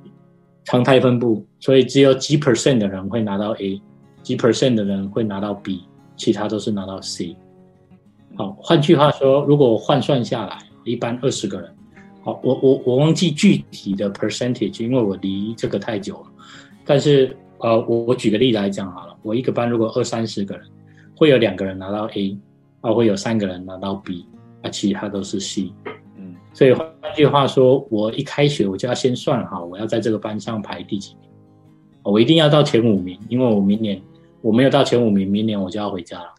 [0.63, 3.79] 常态分布，所以只有几 percent 的人会拿到 A，
[4.23, 5.83] 几 percent 的人会拿到 B，
[6.15, 7.37] 其他都是拿到 C。
[8.35, 11.75] 好，换句话说，如果换算下来，一般二十个人。
[12.23, 16.25] 好，我我我忘记具体的 percentage，因为我离这个太久了。
[16.85, 20.65] 但是呃，我我举个例子来讲好了，我一个班如果二三十个人，
[21.15, 22.37] 会有两个人拿到 A，
[22.81, 24.25] 啊，会有三个人拿到 B，
[24.61, 25.73] 啊，其他都是 C。
[26.17, 31.29] 嗯，所以换句话说，我一开学我就要先算好，我要在这个班上排第几名，
[32.03, 34.01] 我一定要到前五名，因为我明年
[34.41, 36.33] 我没有到前五名，明年我就要回家了。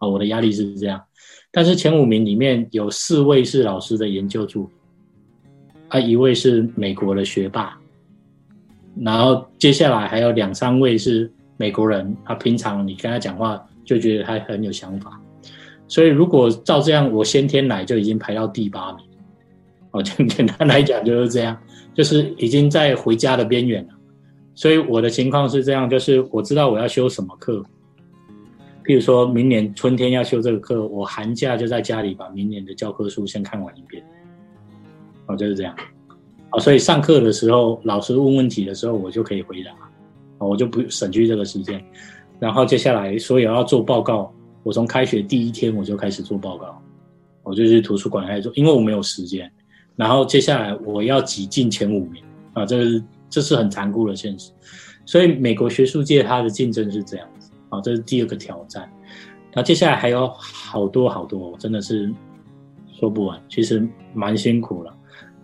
[0.00, 1.00] 啊，我的压力是这样。
[1.52, 4.70] 但是前五名里面有四位是老师的研究助理。
[5.90, 7.76] 啊，一位是美国的学霸，
[9.00, 12.16] 然后接下来还有两三位是美国人。
[12.24, 15.20] 他平常你跟他讲话就觉得他很有想法，
[15.88, 19.04] 所以如果照这样，我先天来就已经排到第八名。
[19.90, 21.60] 哦， 简简单来讲就是这样，
[21.92, 23.94] 就是已经在回家的边缘了。
[24.54, 27.64] 所以我的情况是这样，就是我知道我要修什么课，
[28.90, 34.02] 譬如说明年春天要修这个课，我寒假就在家里把明年的教科书先看完一遍。
[35.26, 35.72] 哦，就是这样，
[36.50, 39.70] 哦，所以上课的时候，老师问问题的时候，我就可以回答，
[40.38, 41.80] 哦，我就不省去这个时间。
[42.40, 46.82] 然后接下来，所有要做报告，我从开学第一天我就开始做报告，
[47.44, 49.48] 我就去图书馆开始做，因为我没有时间。
[49.94, 52.20] 然后接下来我要挤进前五名，
[52.54, 54.50] 啊，这是这是很残酷的现实。
[55.06, 57.28] 所以美国学术界它的竞争是这样，
[57.70, 58.90] 啊，这是第二个挑战。
[59.52, 62.12] 那接下来还有好多好多，真的是
[62.92, 64.94] 说不完，其实蛮辛苦了。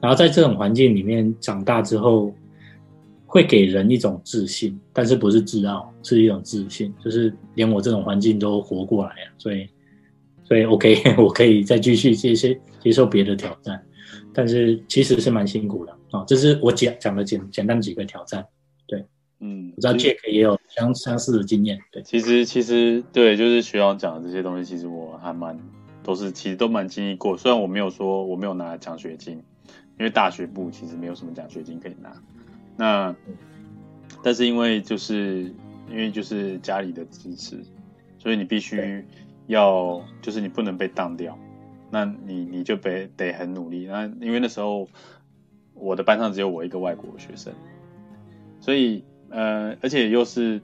[0.00, 2.32] 然后在这种环境里面长大之后，
[3.24, 9.68] 会给人一种自信，但是不是自傲，是一种自信，就是连我这种环境都活过来了，所以，
[10.44, 13.82] 所以 OK， 我可以再继续接些接受别的挑战，
[14.32, 16.24] 但是其实是蛮辛苦的啊。
[16.28, 18.46] 这是我讲讲的简简单几个挑战，
[19.40, 25.58] 嗯，我知道 Jack 也有相相似的经验，对，其实其实对，就是学长讲的这些东西，其实我还蛮
[26.02, 29.42] 都是其实都蛮经历过，虽然我没有说我没有拿奖学金。
[29.98, 32.12] 因为大学部其实没有什么奖学金可以拿，
[32.76, 33.16] 那
[34.22, 35.50] 但是因为就是
[35.88, 37.58] 因为就是家里的支持，
[38.18, 39.02] 所以你必须
[39.46, 41.38] 要就是你不能被当掉，
[41.90, 43.86] 那你你就得得很努力。
[43.86, 44.86] 那因为那时候
[45.72, 47.54] 我的班上只有我一个外国学生，
[48.60, 49.02] 所以
[49.36, 50.62] 呃而且又是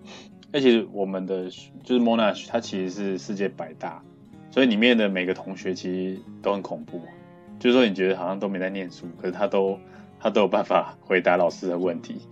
[0.51, 1.51] 而且我们的
[1.85, 4.03] 就是 Monash 它其实是世界百大，
[4.51, 7.03] 所以里面的每个同学其实都很恐怖。
[7.59, 9.79] 就是说，你觉得好像都没在念书，可是他都
[10.19, 12.23] 他都有办法回答老师的问题。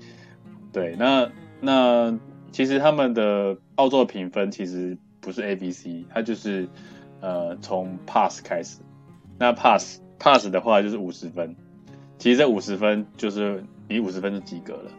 [0.73, 2.19] 对，那那
[2.51, 6.69] 其实他们的澳洲评分其实不是 A B C，它就是
[7.21, 8.81] 呃从 Pass 开始。
[9.39, 11.55] 那 Pass Pass 的话就是五十分，
[12.19, 14.91] 其实这五十分就是你五十分就及格了，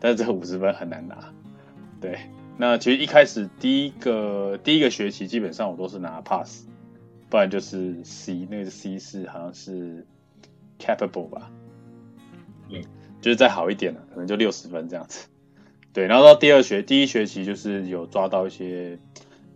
[0.00, 1.32] 但是这五十分很难拿。
[2.00, 2.18] 对，
[2.56, 6.66] 那其实一开始第一个第一个学期基本上我都是拿 Pass。
[7.28, 10.04] 不然就是 C，那个 C 是好像是
[10.80, 11.48] capable 吧，
[12.68, 12.82] 嗯，
[13.20, 15.28] 就是再好一点了，可能就六十分这样子。
[15.92, 18.98] 对，然后到第二学第一学期就是有抓到一些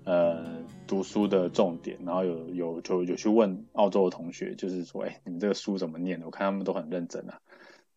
[0.04, 0.46] 呃
[0.86, 6.26] 读书的重点，然后有有就有去问澳洲的同学，就是说，哎，你们这个书怎么念的？
[6.26, 7.40] 我看他们都很认真啊，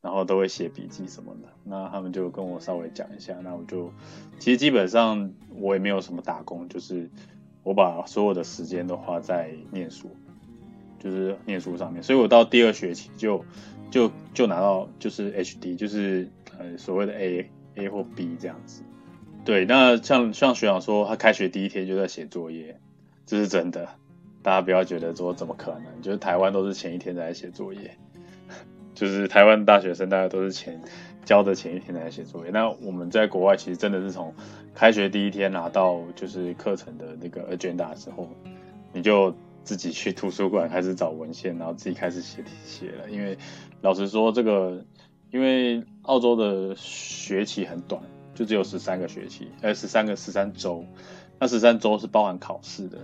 [0.07, 1.49] 然后都会写笔记什么的。
[1.63, 3.91] 那他们就跟我稍微讲一下，那我就
[4.39, 7.09] 其实基本上我也没有什么打工，就是。
[7.63, 10.09] 我把所有的时间都花在念书，
[10.99, 13.43] 就是念书上面，所以我到第二学期就
[13.91, 18.83] 就就拿到就是 HD，就是呃所谓的 A A 或 B 这样子，
[19.43, 22.79] 对，那像像学长说，他开学第一天就在写作业，
[23.25, 23.89] 这是真的。
[24.41, 27.97] 大家不要觉得说怎么可能，就是台湾都是前一天在写作业，
[28.97, 30.81] 就是台湾大学生大家都是前
[31.23, 32.51] 交的前一天来写作业。
[32.51, 34.33] 那我们在国外其实真的是从
[34.73, 38.27] 开学第一天拿到就是课程的那个 agenda 之后，
[38.91, 43.07] 你就自己去图书馆开始找文献，然后自己开始写写了。
[43.11, 43.37] 因为
[43.81, 44.83] 老实说，这个
[45.29, 48.01] 因为澳洲的学期很短，
[48.33, 50.83] 就只有十三个学期，呃，十三个十三周，
[51.37, 52.97] 那十三周是包含考试的。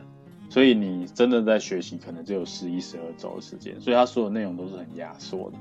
[0.53, 5.57] 所以你真的在学习，可能只有十一、十二周的时间，所以他所有内容都是很压缩的，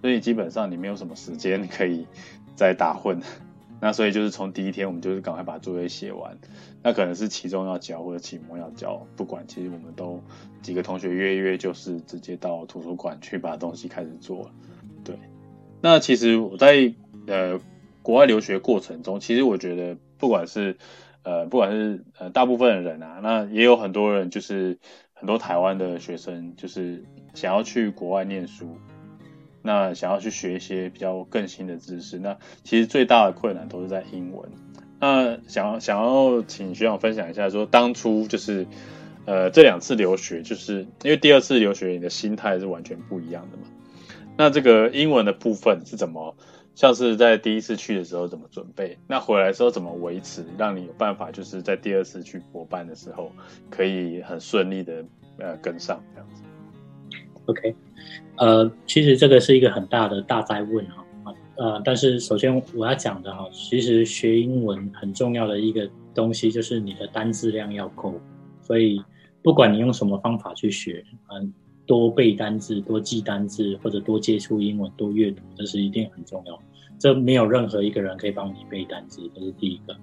[0.00, 2.08] 所以基本上你没有什么时间可以
[2.56, 3.20] 再打混。
[3.80, 6.36] 那所以就是从第一天，我们就是赶快把作业写完。
[6.82, 10.20] 那可能是期中要交或者期末要交，不管，其实我们都
[10.60, 14.50] 几个同学约一约，就是直接到图书馆去把东西开始做。
[15.04, 15.16] 对，
[15.80, 16.92] 那其实我在
[17.28, 17.60] 呃
[18.02, 20.76] 国外留学过程中，其实我觉得不管是
[21.24, 24.78] 呃，不管是呃大部分的人啊，那也有很多人，就是
[25.14, 27.04] 很多台湾的学生，就是
[27.34, 28.76] 想要去国外念书，
[29.62, 34.50] 那想要去学一些比较更新的知识，那其实最大的困难都是在英文。
[34.98, 38.66] 那想要想要请学长分享一下，说当初就是
[39.24, 43.64] 呃这两次留学，就是因为第二次留学你的心态是完全不一样的嘛？
[44.36, 46.34] 那这个英文的部分是怎么？
[46.74, 53.30] 像是在第一次去的时候怎么准备，那回来之后怎么维持，让你有办法就是在第二次去国办的时候
[53.68, 55.04] 可以很顺利的
[55.38, 56.42] 呃跟上这样子。
[57.46, 57.74] OK，
[58.36, 61.04] 呃，其实这个是一个很大的大灾问哈，
[61.56, 68.18] 呃，但是首先我要讲的哈，其实学英文很重要的一个东西就是你的单字量要够，
[68.62, 69.02] 所以
[69.42, 71.52] 不管你用什么方法去学，嗯。
[71.86, 76.58] 多背单字，多记单字，或者多接触英文，多阅读，这是一定很重要。
[76.98, 79.96] 这没有任何一个人可以帮你背单字，这是第一个。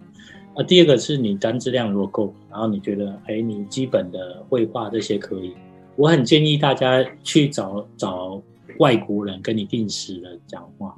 [0.55, 5.53] 那第二个是你单字量如果够，然后你觉得，哎，你基本的绘画这些可以，
[5.95, 8.41] 我很建议大家去找找
[8.79, 10.95] 外国人跟你定时的讲话。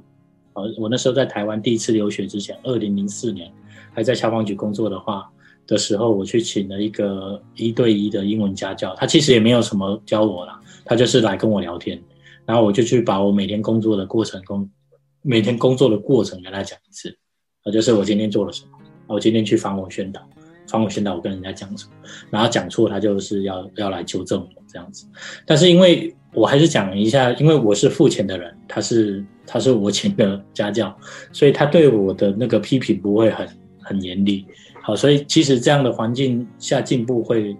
[0.78, 3.50] 我那时候在台湾第一次留学之前，二零零四年
[3.92, 5.30] 还在消防局工作的话。
[5.64, 12.00] 的时候，我去请了一个一对一的英文家教，他其实也没有什么教我啦，他就是来跟我聊天，
[12.44, 14.68] 然后我就去把我每天工作的过程工，
[15.22, 17.16] 每天工作的过程跟他讲一次，
[17.64, 18.70] 啊，就是我今天做了什么，
[19.06, 20.20] 我今天去访我宣导，
[20.68, 21.92] 访我宣导我跟人家讲什么，
[22.30, 25.06] 然后讲错他就是要要来纠正我这样子，
[25.46, 30.96] 但是因为我还是讲一下，因为我是付钱的人，他是他是我请的家教，
[31.30, 33.46] 所以他对我的那个批评不会很
[33.82, 34.46] 很严厉。
[34.82, 37.56] 好，所以其实这样的环境下进步会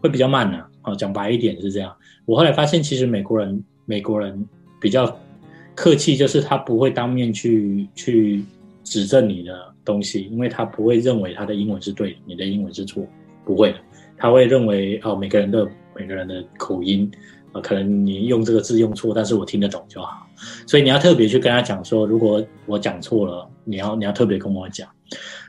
[0.00, 0.58] 会比较慢呢。
[0.82, 1.94] 哦，讲白一点是这样。
[2.26, 4.46] 我后来发现，其实美国人美国人
[4.80, 5.18] 比较
[5.74, 8.44] 客气，就是他不会当面去去
[8.82, 13.06] 指正你的东西，因为他不会认为他的英文是对的，你的英文是错，
[13.44, 13.78] 不会的。
[14.16, 17.10] 他会认为哦，每个人的每个人的口音
[17.52, 20.26] 啊，可能你用这个字用错，但是我听得懂就好。
[20.66, 24.88] 所以你要特别去跟他讲说，如果我讲错了，你要你要特别跟我讲。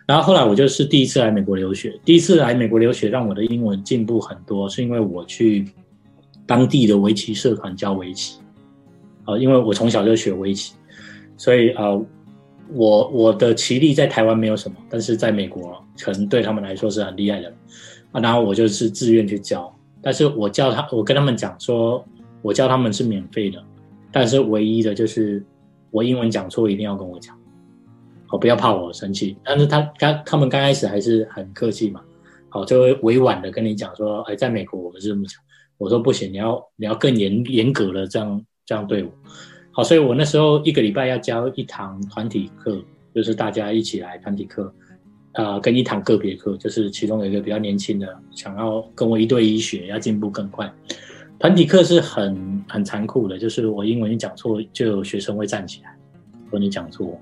[0.05, 5.65] 然后后来我就是第一次来美国留学，第一次来美国留学让我的英文进步很多，是因为我去
[6.45, 8.39] 当地的围棋社团教围棋，
[9.23, 10.73] 啊，因为我从小就学围棋，
[11.38, 11.89] 所以啊，
[12.73, 17.53] 我我的棋力在台湾没有什么，但是在美国可能对他们来说是很厉害的，
[18.12, 22.05] 啊，然后我就是自愿去教，但是我教他，我跟他们讲说，
[22.41, 23.63] 我教他们是免费的，
[24.12, 25.43] 但是唯一的就是
[25.91, 27.36] 我英文讲错一定要跟我讲。
[28.27, 29.38] 好，不要怕我生气。
[29.43, 32.01] 但是他刚他们刚开始还是很客气嘛，
[32.49, 35.39] 好，就会委婉的跟你讲说，哎，在美国我们是这么讲。
[35.77, 39.11] 我说不行，你要你要更严严格的这样这样对我。
[39.71, 42.81] 好，所以我那时候一个礼拜要教一堂团体课，
[43.13, 44.73] 就是大家一起来团体课，
[45.33, 50.71] 啊，跟一堂个别课，就是其中有一个比较年轻的想要跟我一对一学，要进步更快。
[51.38, 55.93] 团体课是很很残酷的，就是我英文一讲错，就有学生会站起来
[56.50, 57.19] 说你讲错。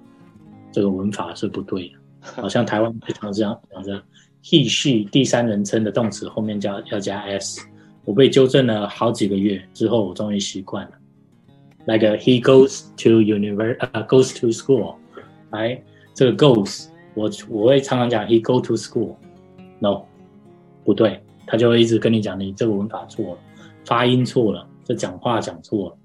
[0.72, 1.96] 这个文法是不对的，
[2.42, 4.02] 好像台湾非常这样讲着
[4.44, 7.62] ，he she 第三人称的动词后面加要加 s，
[8.06, 10.92] 我被纠正了好几个月之后，我终于习惯了。
[11.86, 13.78] Like he goes to university,
[14.08, 14.96] goes to school，
[15.52, 15.82] 来
[16.14, 20.04] 这个 goes，我我会常常讲 he go to school，no，
[20.86, 23.38] 不对，他就会一直跟你讲你这个文法错了，
[23.86, 25.98] 发音错了，这讲话讲错了。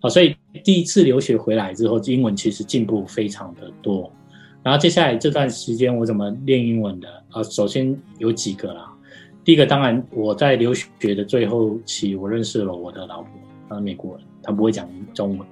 [0.00, 4.12] 好，所以第一次留学回来之后，英文其实进步非常的多。
[4.62, 7.08] 然后接下来这段时间我怎么练英文的？
[7.30, 8.91] 啊，首先有几个啦。
[9.44, 13.30] 第一个，当然我在留学的最后期，我认识了我的老婆，
[13.68, 15.46] 她是美国人，她不会讲中文，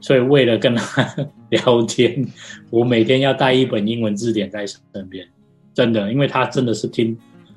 [0.00, 1.14] 所以为了跟她
[1.50, 2.26] 聊天，
[2.70, 5.26] 我每天要带一本英文字典在身边。
[5.74, 7.16] 真的，因为他真的是听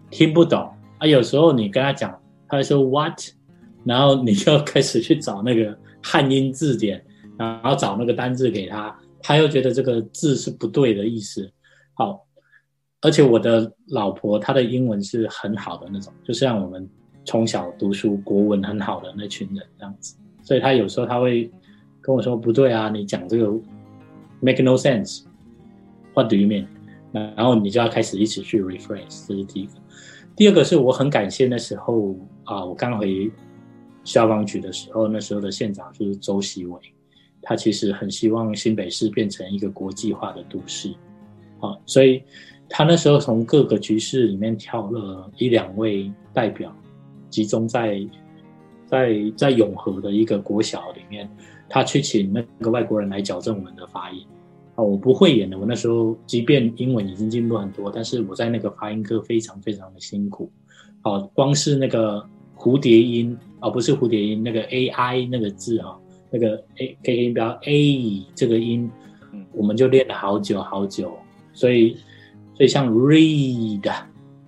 [0.10, 1.06] 听不懂啊。
[1.06, 2.18] 有时候你跟他讲，
[2.48, 3.20] 他会说 what，
[3.84, 7.04] 然后你就开始去找那个汉英字典，
[7.38, 11.52] 然后找那个单字给他，他又觉得这个字是不对的意思。
[11.94, 12.25] 好，
[13.06, 16.90] 而且我的老婆她的英文是很好的那种，就像我们
[17.24, 21.50] 从小读书国文很好的那群人这样子，所以他有时候他会
[22.02, 23.46] 跟我说不对啊，你讲这个
[24.42, 26.66] make no sense，what do you mean？
[27.12, 29.74] 然后你就要开始一起去 rephrase，这是第一个。
[30.36, 33.32] 第二个是我很感谢那时候啊，我刚回
[34.04, 36.80] 消防局的时候，那时候的县长就是周习伟，
[37.42, 40.90] 他其实很希望新北市变成一个国际化的都市，
[41.60, 42.22] 啊，所以
[42.70, 46.76] 他那时候从各个局势里面挑了一两位代表，
[47.30, 48.06] 集中在
[48.86, 51.30] 在在永和的一个国小里面，
[51.70, 54.26] 他去请那个外国人来矫正我们的发音。
[54.76, 55.58] 啊，我不会演的。
[55.58, 60.52] 我那时候即便英文已经进步很多，但是我在那个发音课非常非常的辛苦。
[61.02, 62.22] 好，光是那个
[62.58, 65.96] 蝴蝶音啊，不是蝴蝶音，那个 A I 那个字啊，
[66.30, 68.92] 那个 A K 音标 A 这个音，
[69.54, 71.14] 我们就练了好久好久。
[71.54, 71.96] 所以，
[72.56, 73.94] 所以像 read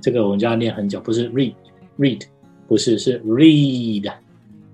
[0.01, 1.53] 这个我们就要练很久，不是 read
[1.99, 2.23] read，
[2.67, 4.11] 不是是 read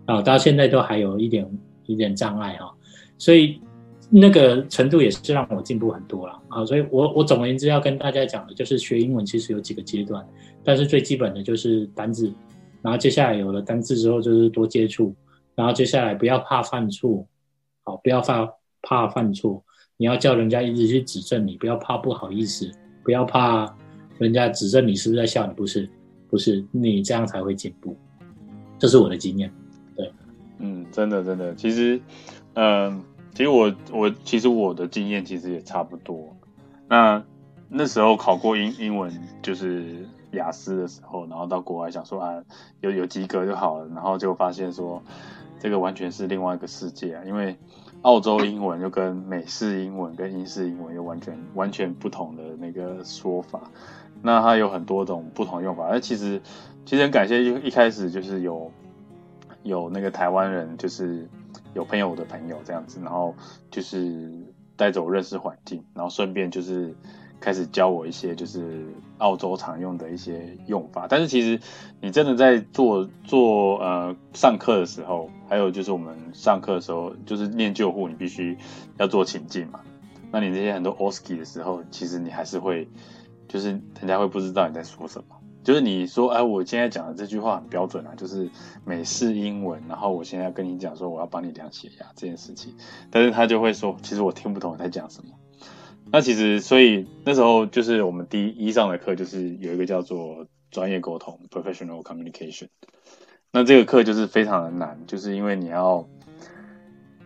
[0.05, 1.45] 啊，到现在都还有一点
[1.85, 2.73] 一点障碍哈。
[3.17, 3.59] 所以。
[4.15, 10.23] 那个程度也是让我进步很多了啊，所以我我总而言之要跟大家讲的就是学英文其实有几个阶段，
[10.63, 12.31] 但是最基本的就是单字，
[12.83, 15.15] 然后接下来有了单字之后就是多接触，
[15.55, 17.25] 然后接下来不要怕犯错，
[17.85, 18.47] 好，不要怕
[18.83, 19.63] 怕犯错，
[19.97, 22.69] 你要叫人家一直去指正你，不要怕不好意思，
[23.03, 23.73] 不要怕
[24.17, 25.89] 人家指正你是不是在笑你，不是，
[26.29, 27.95] 不是，你这样才会进步，
[28.79, 29.51] 这是我的经验，
[29.95, 30.11] 对，
[30.59, 32.01] 嗯，真的真的，其实，
[32.53, 33.03] 嗯。
[33.35, 36.37] 其实我我其实我的经验其实也差不多。
[36.87, 37.23] 那
[37.67, 42.43] 那时候考过英英文就是雅思的时候，然后到国外想说啊
[42.81, 45.01] 有有及格就好了，然后就发现说
[45.59, 47.57] 这个完全是另外一个世界啊，因为
[48.03, 53.59] 澳洲英文就跟美式英文跟英式英文又完全完全不同的那个说法。
[54.21, 55.89] 那它有很多种不同用法。
[55.91, 56.41] 那其实
[56.85, 58.71] 其实很感谢一一开始就是有
[59.63, 61.27] 有那个台湾人就是。
[61.75, 63.33] 有朋友的朋友这样子，然后
[63.71, 64.31] 就是
[64.75, 66.93] 带着我认识环境，然后顺便就是
[67.43, 68.85] 开始教我一些就是
[69.17, 71.07] 澳洲常用的一些用法。
[71.09, 71.59] 但是其实
[71.99, 78.57] 你真的在做做呃上课的时候，还有就是我们上课的时候，就是念救护，你必须
[78.97, 79.81] 要做情境嘛。
[80.31, 82.87] 那你这些很多 OSCE 的时候，其实你还是会，
[83.49, 85.35] 就是人家会不知道你在说什么。
[85.65, 88.49] 就是你说，哎，我现在讲的这句话很标准啊，就是
[88.85, 89.83] 美式英文。
[89.87, 92.73] 然后我现在跟你讲说，我要帮你量血压这件事情，
[93.11, 95.29] 但是他就会说，其实我听不懂你在讲什么。
[96.13, 102.67] 那其实，所以那时候就是我们第一上的课，就是有一个叫做专业沟通 （professional communication）。
[103.51, 106.07] 那这个课就是非常的难，就是因为你要，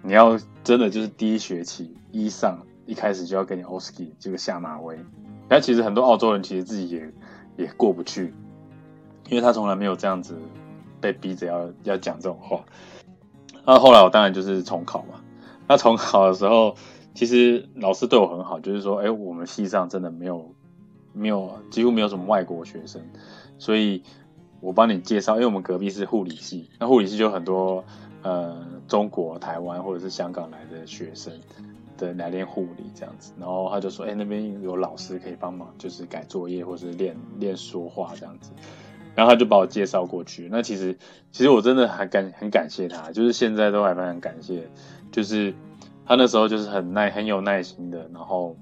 [0.02, 4.98] 你要真的就是第一学期一上一开始就要给你 OSCE 这个下马威。
[5.50, 7.12] 但其实很多澳洲人其实自己也。
[7.58, 8.32] 也过不去，
[9.30, 10.38] 因为他从来没有这样子
[11.02, 12.64] 被逼着要要讲这种话。
[13.66, 15.20] 那后来我当然就是重考嘛。
[15.68, 16.76] 那重考的时候，
[17.18, 20.54] 其实老师对我很好，就是说，哎，我们系上真的没有
[21.14, 23.02] 没有几乎没有什么外国学生，
[23.58, 24.04] 所以
[24.60, 27.84] 我帮你介绍，因为我们隔壁是护理系，那护理系就很多
[28.22, 28.56] 呃
[28.88, 31.34] 中国、台湾或者是香港来的学生。
[31.98, 38.52] 的来练护理这样子，然后他就说：“哎，那边有老师可以帮忙，就是改作业或是练练说话这样子。”
[39.18, 40.48] 然后他就把我介绍过去。
[40.52, 40.96] 那其实，
[41.32, 44.70] 其实我真的很感很感谢他，就是现在都还蛮感谢，
[45.12, 45.56] 就是
[46.08, 48.56] 他那时候就是很耐很有耐心的，然后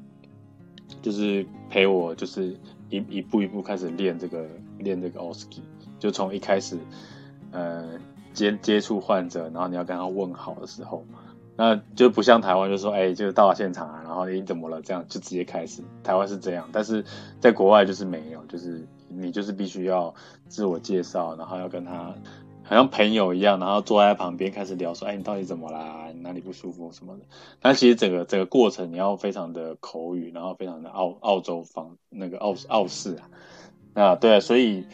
[1.02, 2.58] 就是陪我，就是
[2.90, 4.46] 一一步一步开始练这个
[4.80, 5.62] 练这个 oski，
[6.00, 6.78] 就从一开始
[7.52, 7.88] 呃
[8.34, 11.06] 接接触患者，然后你要跟他问好的时候。
[11.58, 14.82] 那就不像台湾，就说哎，就是到了现场啊，然后你怎么了？
[14.82, 15.82] 这样就直接开始。
[16.04, 17.06] 台湾是这样，但是
[17.40, 20.14] 在国外就是没有，就是你就是必须要
[20.50, 22.14] 自我介绍，然后要跟他
[22.64, 26.05] 好像朋友一样，然后坐在旁边开始聊，说哎，你到底怎么啦？
[26.26, 27.24] 哪里不舒服什么的？
[27.62, 33.16] 但其实整个整个过程你要非常的口语，然后非常的澳澳洲方那个澳澳式
[33.94, 34.86] 啊，啊对，所以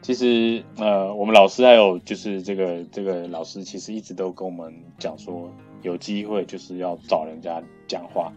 [0.00, 5.50] 其实呃，我们老师还有就是这个这个老师，其实一直都跟我们讲说。
[5.82, 8.32] 有机会就是要找人家讲话，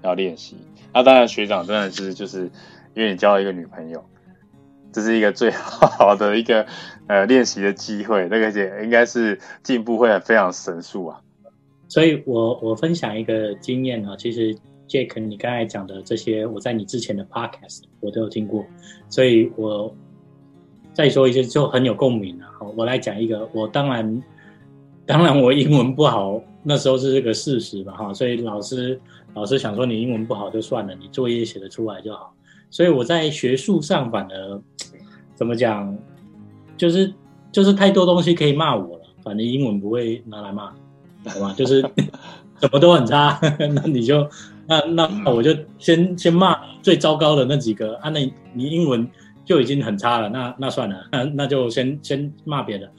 [0.00, 0.56] 要练习。
[0.94, 2.50] 那当然，学长真的是就是
[2.94, 4.02] 因为你交了一个女朋友，
[4.90, 6.66] 这是一个最 好的一个
[7.06, 8.26] 呃练习的机会。
[8.30, 11.20] 那个姐应该是进步会非常神速啊。
[11.94, 14.52] 所以我我分享一个经验啊，其实
[14.88, 18.66] Jack，你刚才讲的这些，我在你之前的 podcast 我都有听过，
[19.08, 19.94] 所以我
[20.92, 22.46] 再说一些就很有共鸣了。
[22.58, 24.22] 好，我来讲一个，我当然
[25.06, 29.00] 当然我英文不好，那时候是这个事实吧，哈，所以老师
[29.32, 32.34] 老师想说你英文不好就算了，你作业写得出来就好。
[32.70, 34.60] 所以我在学术上反而
[35.36, 35.96] 怎么讲，
[36.76, 37.14] 就是
[37.52, 40.74] 就是太多东西可以骂我了，反正英文不会拿来骂，
[41.26, 41.54] 好吧？
[41.56, 41.80] 就是
[42.60, 43.38] 什么都很差，
[43.74, 44.28] 那你就
[44.66, 48.20] 那那我就先先骂最糟糕的那几个啊，那
[48.52, 49.06] 你英文
[49.44, 52.90] 就已经很差了，那那算了，那那就先先骂别的。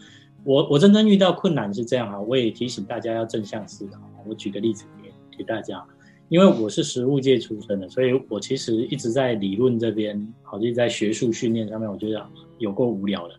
[0.43, 3.99] 我我真正遇到困难是这样啊，我也提醒大家要正向思考。
[4.28, 5.84] 我举个例子给给大家。
[6.28, 12.26] 因为我是实务界出身的，所以我其实一直在理论这边，好，就在学术训练上面，我觉得
[12.57, 13.36] 有够无聊的。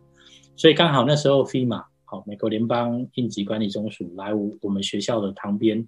[0.54, 1.82] 所以刚好那时候 FEMA
[2.26, 5.86] 美国联邦应急管理中署来我我们学校的旁边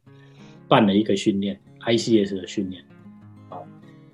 [0.67, 2.85] 办了一个训练，ICS 的训练。
[3.49, 3.67] 好，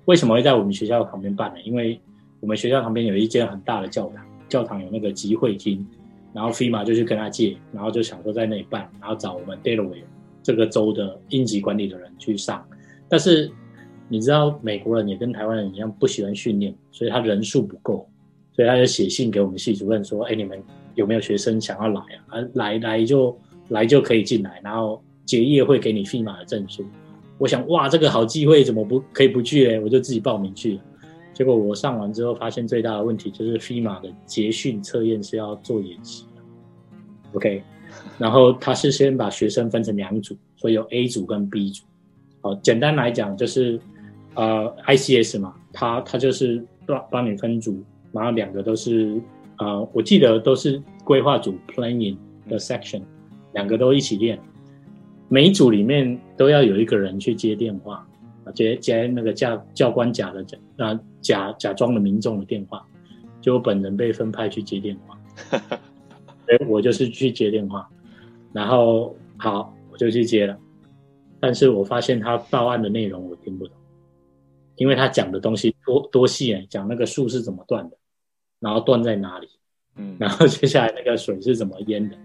[0.05, 1.61] 为什么会在我们学校旁边办呢？
[1.61, 1.99] 因为
[2.39, 5.85] 我们学校旁边有一间很大的教堂，教堂有那个集会厅，
[6.33, 10.03] 然后 FEMA 就去跟他借，然后就想说在那里办，然后找我们 Delaware
[10.43, 12.65] 这个州的应急管理的人去上。
[13.09, 13.51] 但是
[14.07, 18.07] 你知道美国人也跟台湾人一样不喜欢训练，所以他人数不够，
[18.53, 20.61] 所以他就写信给我们系主任说：“哎，你们
[20.95, 22.39] 有没有学生想要来啊？
[22.39, 23.37] 啊，来来就
[23.69, 26.83] 来就可以进来，然后结业会给你 FEMA 的证书。”
[27.37, 29.79] 我想哇，这个好机会怎么不可以不去嘞？
[29.79, 30.81] 我就自己报名去了。
[31.33, 36.41] 结果我上完之后发现最大的问题就是 FEMA 的结训测验是要做演习的
[37.33, 37.61] ，OK，
[38.17, 41.83] 然后他是先把学生分成两组，所以有 A 组跟 B 组。
[42.39, 43.77] 好，简单来讲就是，
[44.35, 47.83] 呃，ICS 嘛，他他就是帮帮你分组，
[48.13, 49.19] 然后两个都是，
[49.57, 52.17] 呃，我记得都是规划组 planning
[52.49, 53.01] 的 section，
[53.53, 54.39] 两个都一起练，
[55.29, 58.05] 每一组里面都要有一个人去接电话，
[58.53, 62.85] 接接那个教教官假的假啊假假装的民众的电话，
[63.41, 65.19] 就我本人被分派去接电话，
[66.47, 67.89] 哎，我就是去接电话，
[68.51, 70.57] 然后好，我就去接了。
[71.39, 73.75] 但是我发现他报案的内容我听不懂，
[74.75, 77.97] 因为他讲的东西多多细啊，讲那个树是怎么断的，
[78.65, 79.47] 然后断在哪里，
[79.97, 82.17] 嗯， 然后接下来那个水是怎么淹的，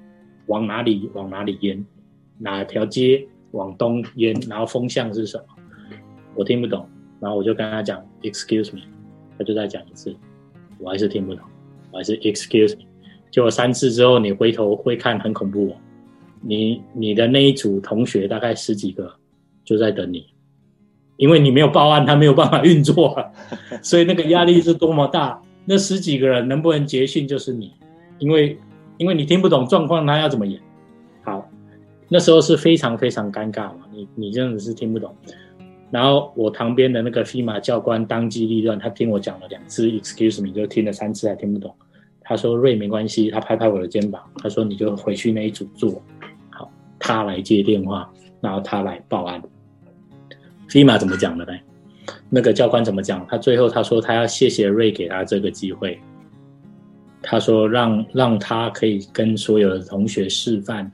[0.46, 1.84] 往哪里往哪里淹，
[2.38, 5.44] 哪条街往东淹，然后风向是什么，
[6.34, 6.88] 我听不懂，
[7.20, 8.80] 然后我就跟他讲 excuse me，
[9.36, 10.16] 他就再讲一次，
[10.78, 11.44] 我还是听不懂，
[11.92, 12.84] 我还是 excuse me，
[13.30, 15.76] 结果三次之后你回头会看很恐怖哦。
[16.40, 19.14] 你你的那一组同学大概十几个
[19.62, 20.24] 就在等你，
[21.18, 23.14] 因为你没有报案，他没有办法运作，
[23.84, 25.38] 所以那个压力是多么大。
[25.64, 27.72] 那十几个人能不能结训就是你，
[28.18, 28.58] 因为
[28.98, 30.60] 因为你听不懂状况，他要怎么演？
[31.22, 31.48] 好，
[32.08, 35.14] 那时候是非常非常尴尬嘛，你你真的是听不懂。
[35.90, 41.74] 然后我旁边的那个 FEMA 教官当机立断，他听我讲了两次 Excuse me，就听了三次还听不懂。
[42.20, 46.00] 他说瑞没关系，他拍拍我的肩膀，他说你就回去那一组做。
[46.50, 48.08] 好他来接电话，
[48.40, 49.42] 然后他来报案。
[50.68, 51.52] FEMA 怎么讲的呢？
[52.30, 53.26] 那个教官怎么讲？
[53.28, 55.98] 他最后他说他要谢谢瑞给他这个机会。
[57.20, 60.90] 他说让让他可以跟所有的同学示范，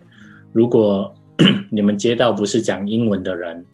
[0.52, 1.14] 如果
[1.70, 3.64] 你们接到不是讲英文的人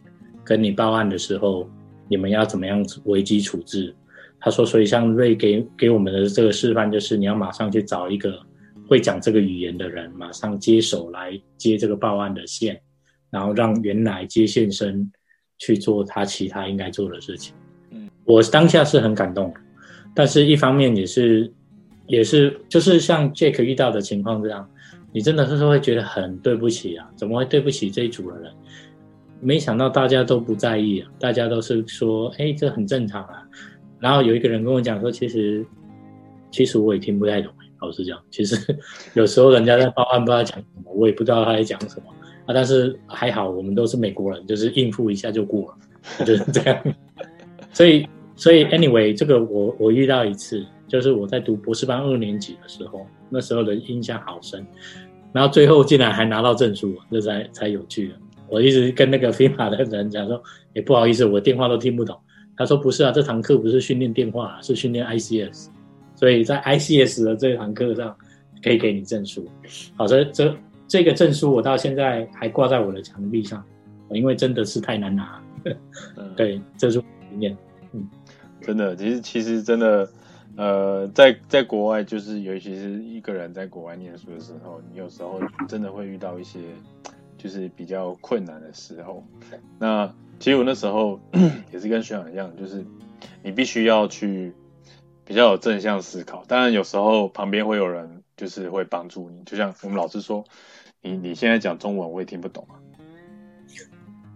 [0.43, 1.67] 跟你报案的时候，
[2.07, 3.95] 你们要怎么样危机处置？
[4.39, 8.37] 他说，所以像瑞给给我们的这个示范，就是你要马上去找一个。
[8.85, 12.79] 会讲这个语言的人马上接手来接这个报案的线，
[13.31, 15.09] 然后让原来接线生
[15.63, 17.55] 去做他其他应该做的事情。
[17.91, 19.53] 嗯，我当下是很感动，
[20.13, 21.49] 但是一方面也是
[22.05, 24.69] 也是就是像 Jack 遇到的情况这样，
[25.13, 28.51] 你真的是会觉得很对不起啊，怎么会对不起这一组的人？
[29.39, 33.47] 没想到大家都不在意啊，大家都是说，哎，这很正常啊。
[33.99, 35.65] 然后有一个人跟我讲说，其实
[36.51, 37.53] 其实我也听不太懂。
[37.79, 38.55] 老实讲，其实
[39.13, 42.05] 有时候人家在报案不知道讲什么，我也不知道他在讲什么
[42.45, 42.53] 啊。
[42.53, 46.83] 但是还好，我们都是美国人，就是应付一下就过了，就是这样。
[47.73, 54.65] 所以，所以 anyway，这个我我遇到一次，就是我在读博士班二年级的时候，那时候的印象好深。
[55.31, 58.17] 然后最后竟然还拿到证书，这才才有趣了。
[58.47, 60.39] 我一直跟那个飞马的人讲说，
[60.73, 62.15] 也不好意思，我电话都听不懂。
[62.55, 65.69] 他说不是啊，这堂课不是训练电话，是训练 ICS。
[66.13, 68.15] 所以在 ICS 的这堂课上，
[68.63, 69.49] 可以给你证书。
[69.95, 70.55] 好，这这
[70.93, 73.65] 这个证书我到现在还挂在我的墙壁上，
[74.11, 75.41] 因为真的是太难拿。
[76.37, 77.57] 对，这是经验。
[77.93, 78.07] 嗯，
[78.61, 80.07] 真的，其实其实真的，
[80.55, 86.59] 呃，在在国外，就是尤其是一个人在国外念书的时候，你有时候真的会遇到一些。
[87.35, 89.21] 就是比较困难的时候。
[89.79, 91.19] 那其实我那时候
[91.73, 92.85] 也是跟学长一样，就是
[93.41, 94.53] 你必须要去
[95.25, 96.45] 比较有正向思考。
[96.47, 100.45] 当然有时候旁边会有人就是会帮助你，就像我们老师说，
[101.03, 102.81] 你你现在讲中文我也听不懂啊。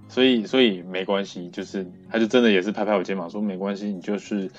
[0.09, 4.49] 所以，所以没关系，就是他就真的也是拍拍我肩膀说没关系，你就是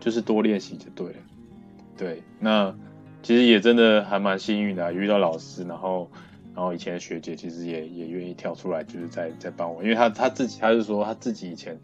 [0.00, 1.18] 就是多练习就对了。
[1.96, 2.74] 对，那
[3.22, 6.10] 其实也真的还蛮幸运的，遇到老师，然后
[6.54, 11.78] 然后以前的学姐其实也也愿意跳出来，就是在在帮我，因为他他自己他是说他自己以前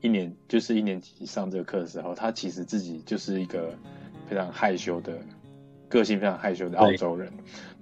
[0.00, 3.74] 一年就是一年级上这个课的时候，他其实自己就是一个
[4.28, 5.18] 非常害羞的
[5.88, 7.32] 个性，非常害羞的澳洲人，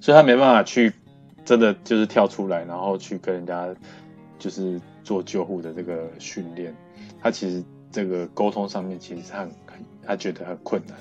[0.00, 0.92] 所以他没办法去
[1.45, 3.74] 真的就是跳出来，然后去跟人家。
[4.38, 6.74] 就是做救护的这个训练，
[7.20, 7.62] 他其实
[7.93, 9.53] 这个沟通上面其实他很
[10.05, 10.97] 他觉得很困难，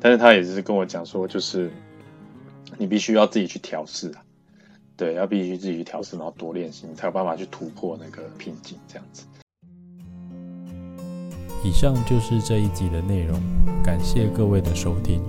[0.00, 1.70] 但是他也是跟我讲说，就是
[2.78, 4.24] 你必须要自己去调试啊，
[4.96, 9.26] 对，要必须自己去调试，然后多练习，你才有办法去突破那个瓶颈，这样子。
[11.62, 13.38] 以上就是这一集的内容，
[13.84, 15.20] 感谢各位的收听。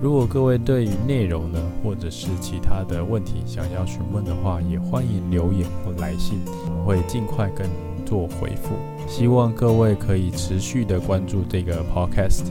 [0.00, 7.68] 如果各位对于内容呢，或者是其他的问题想要询问的话，也欢迎留言或来信，我会尽快跟
[8.06, 8.76] 做回复。
[9.08, 12.44] 希望各位可以持续的关注这个 podcast，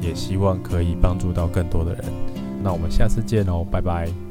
[0.00, 2.04] 也希望可以帮助到更多的人。
[2.62, 4.23] 那我们下次见哦，拜拜。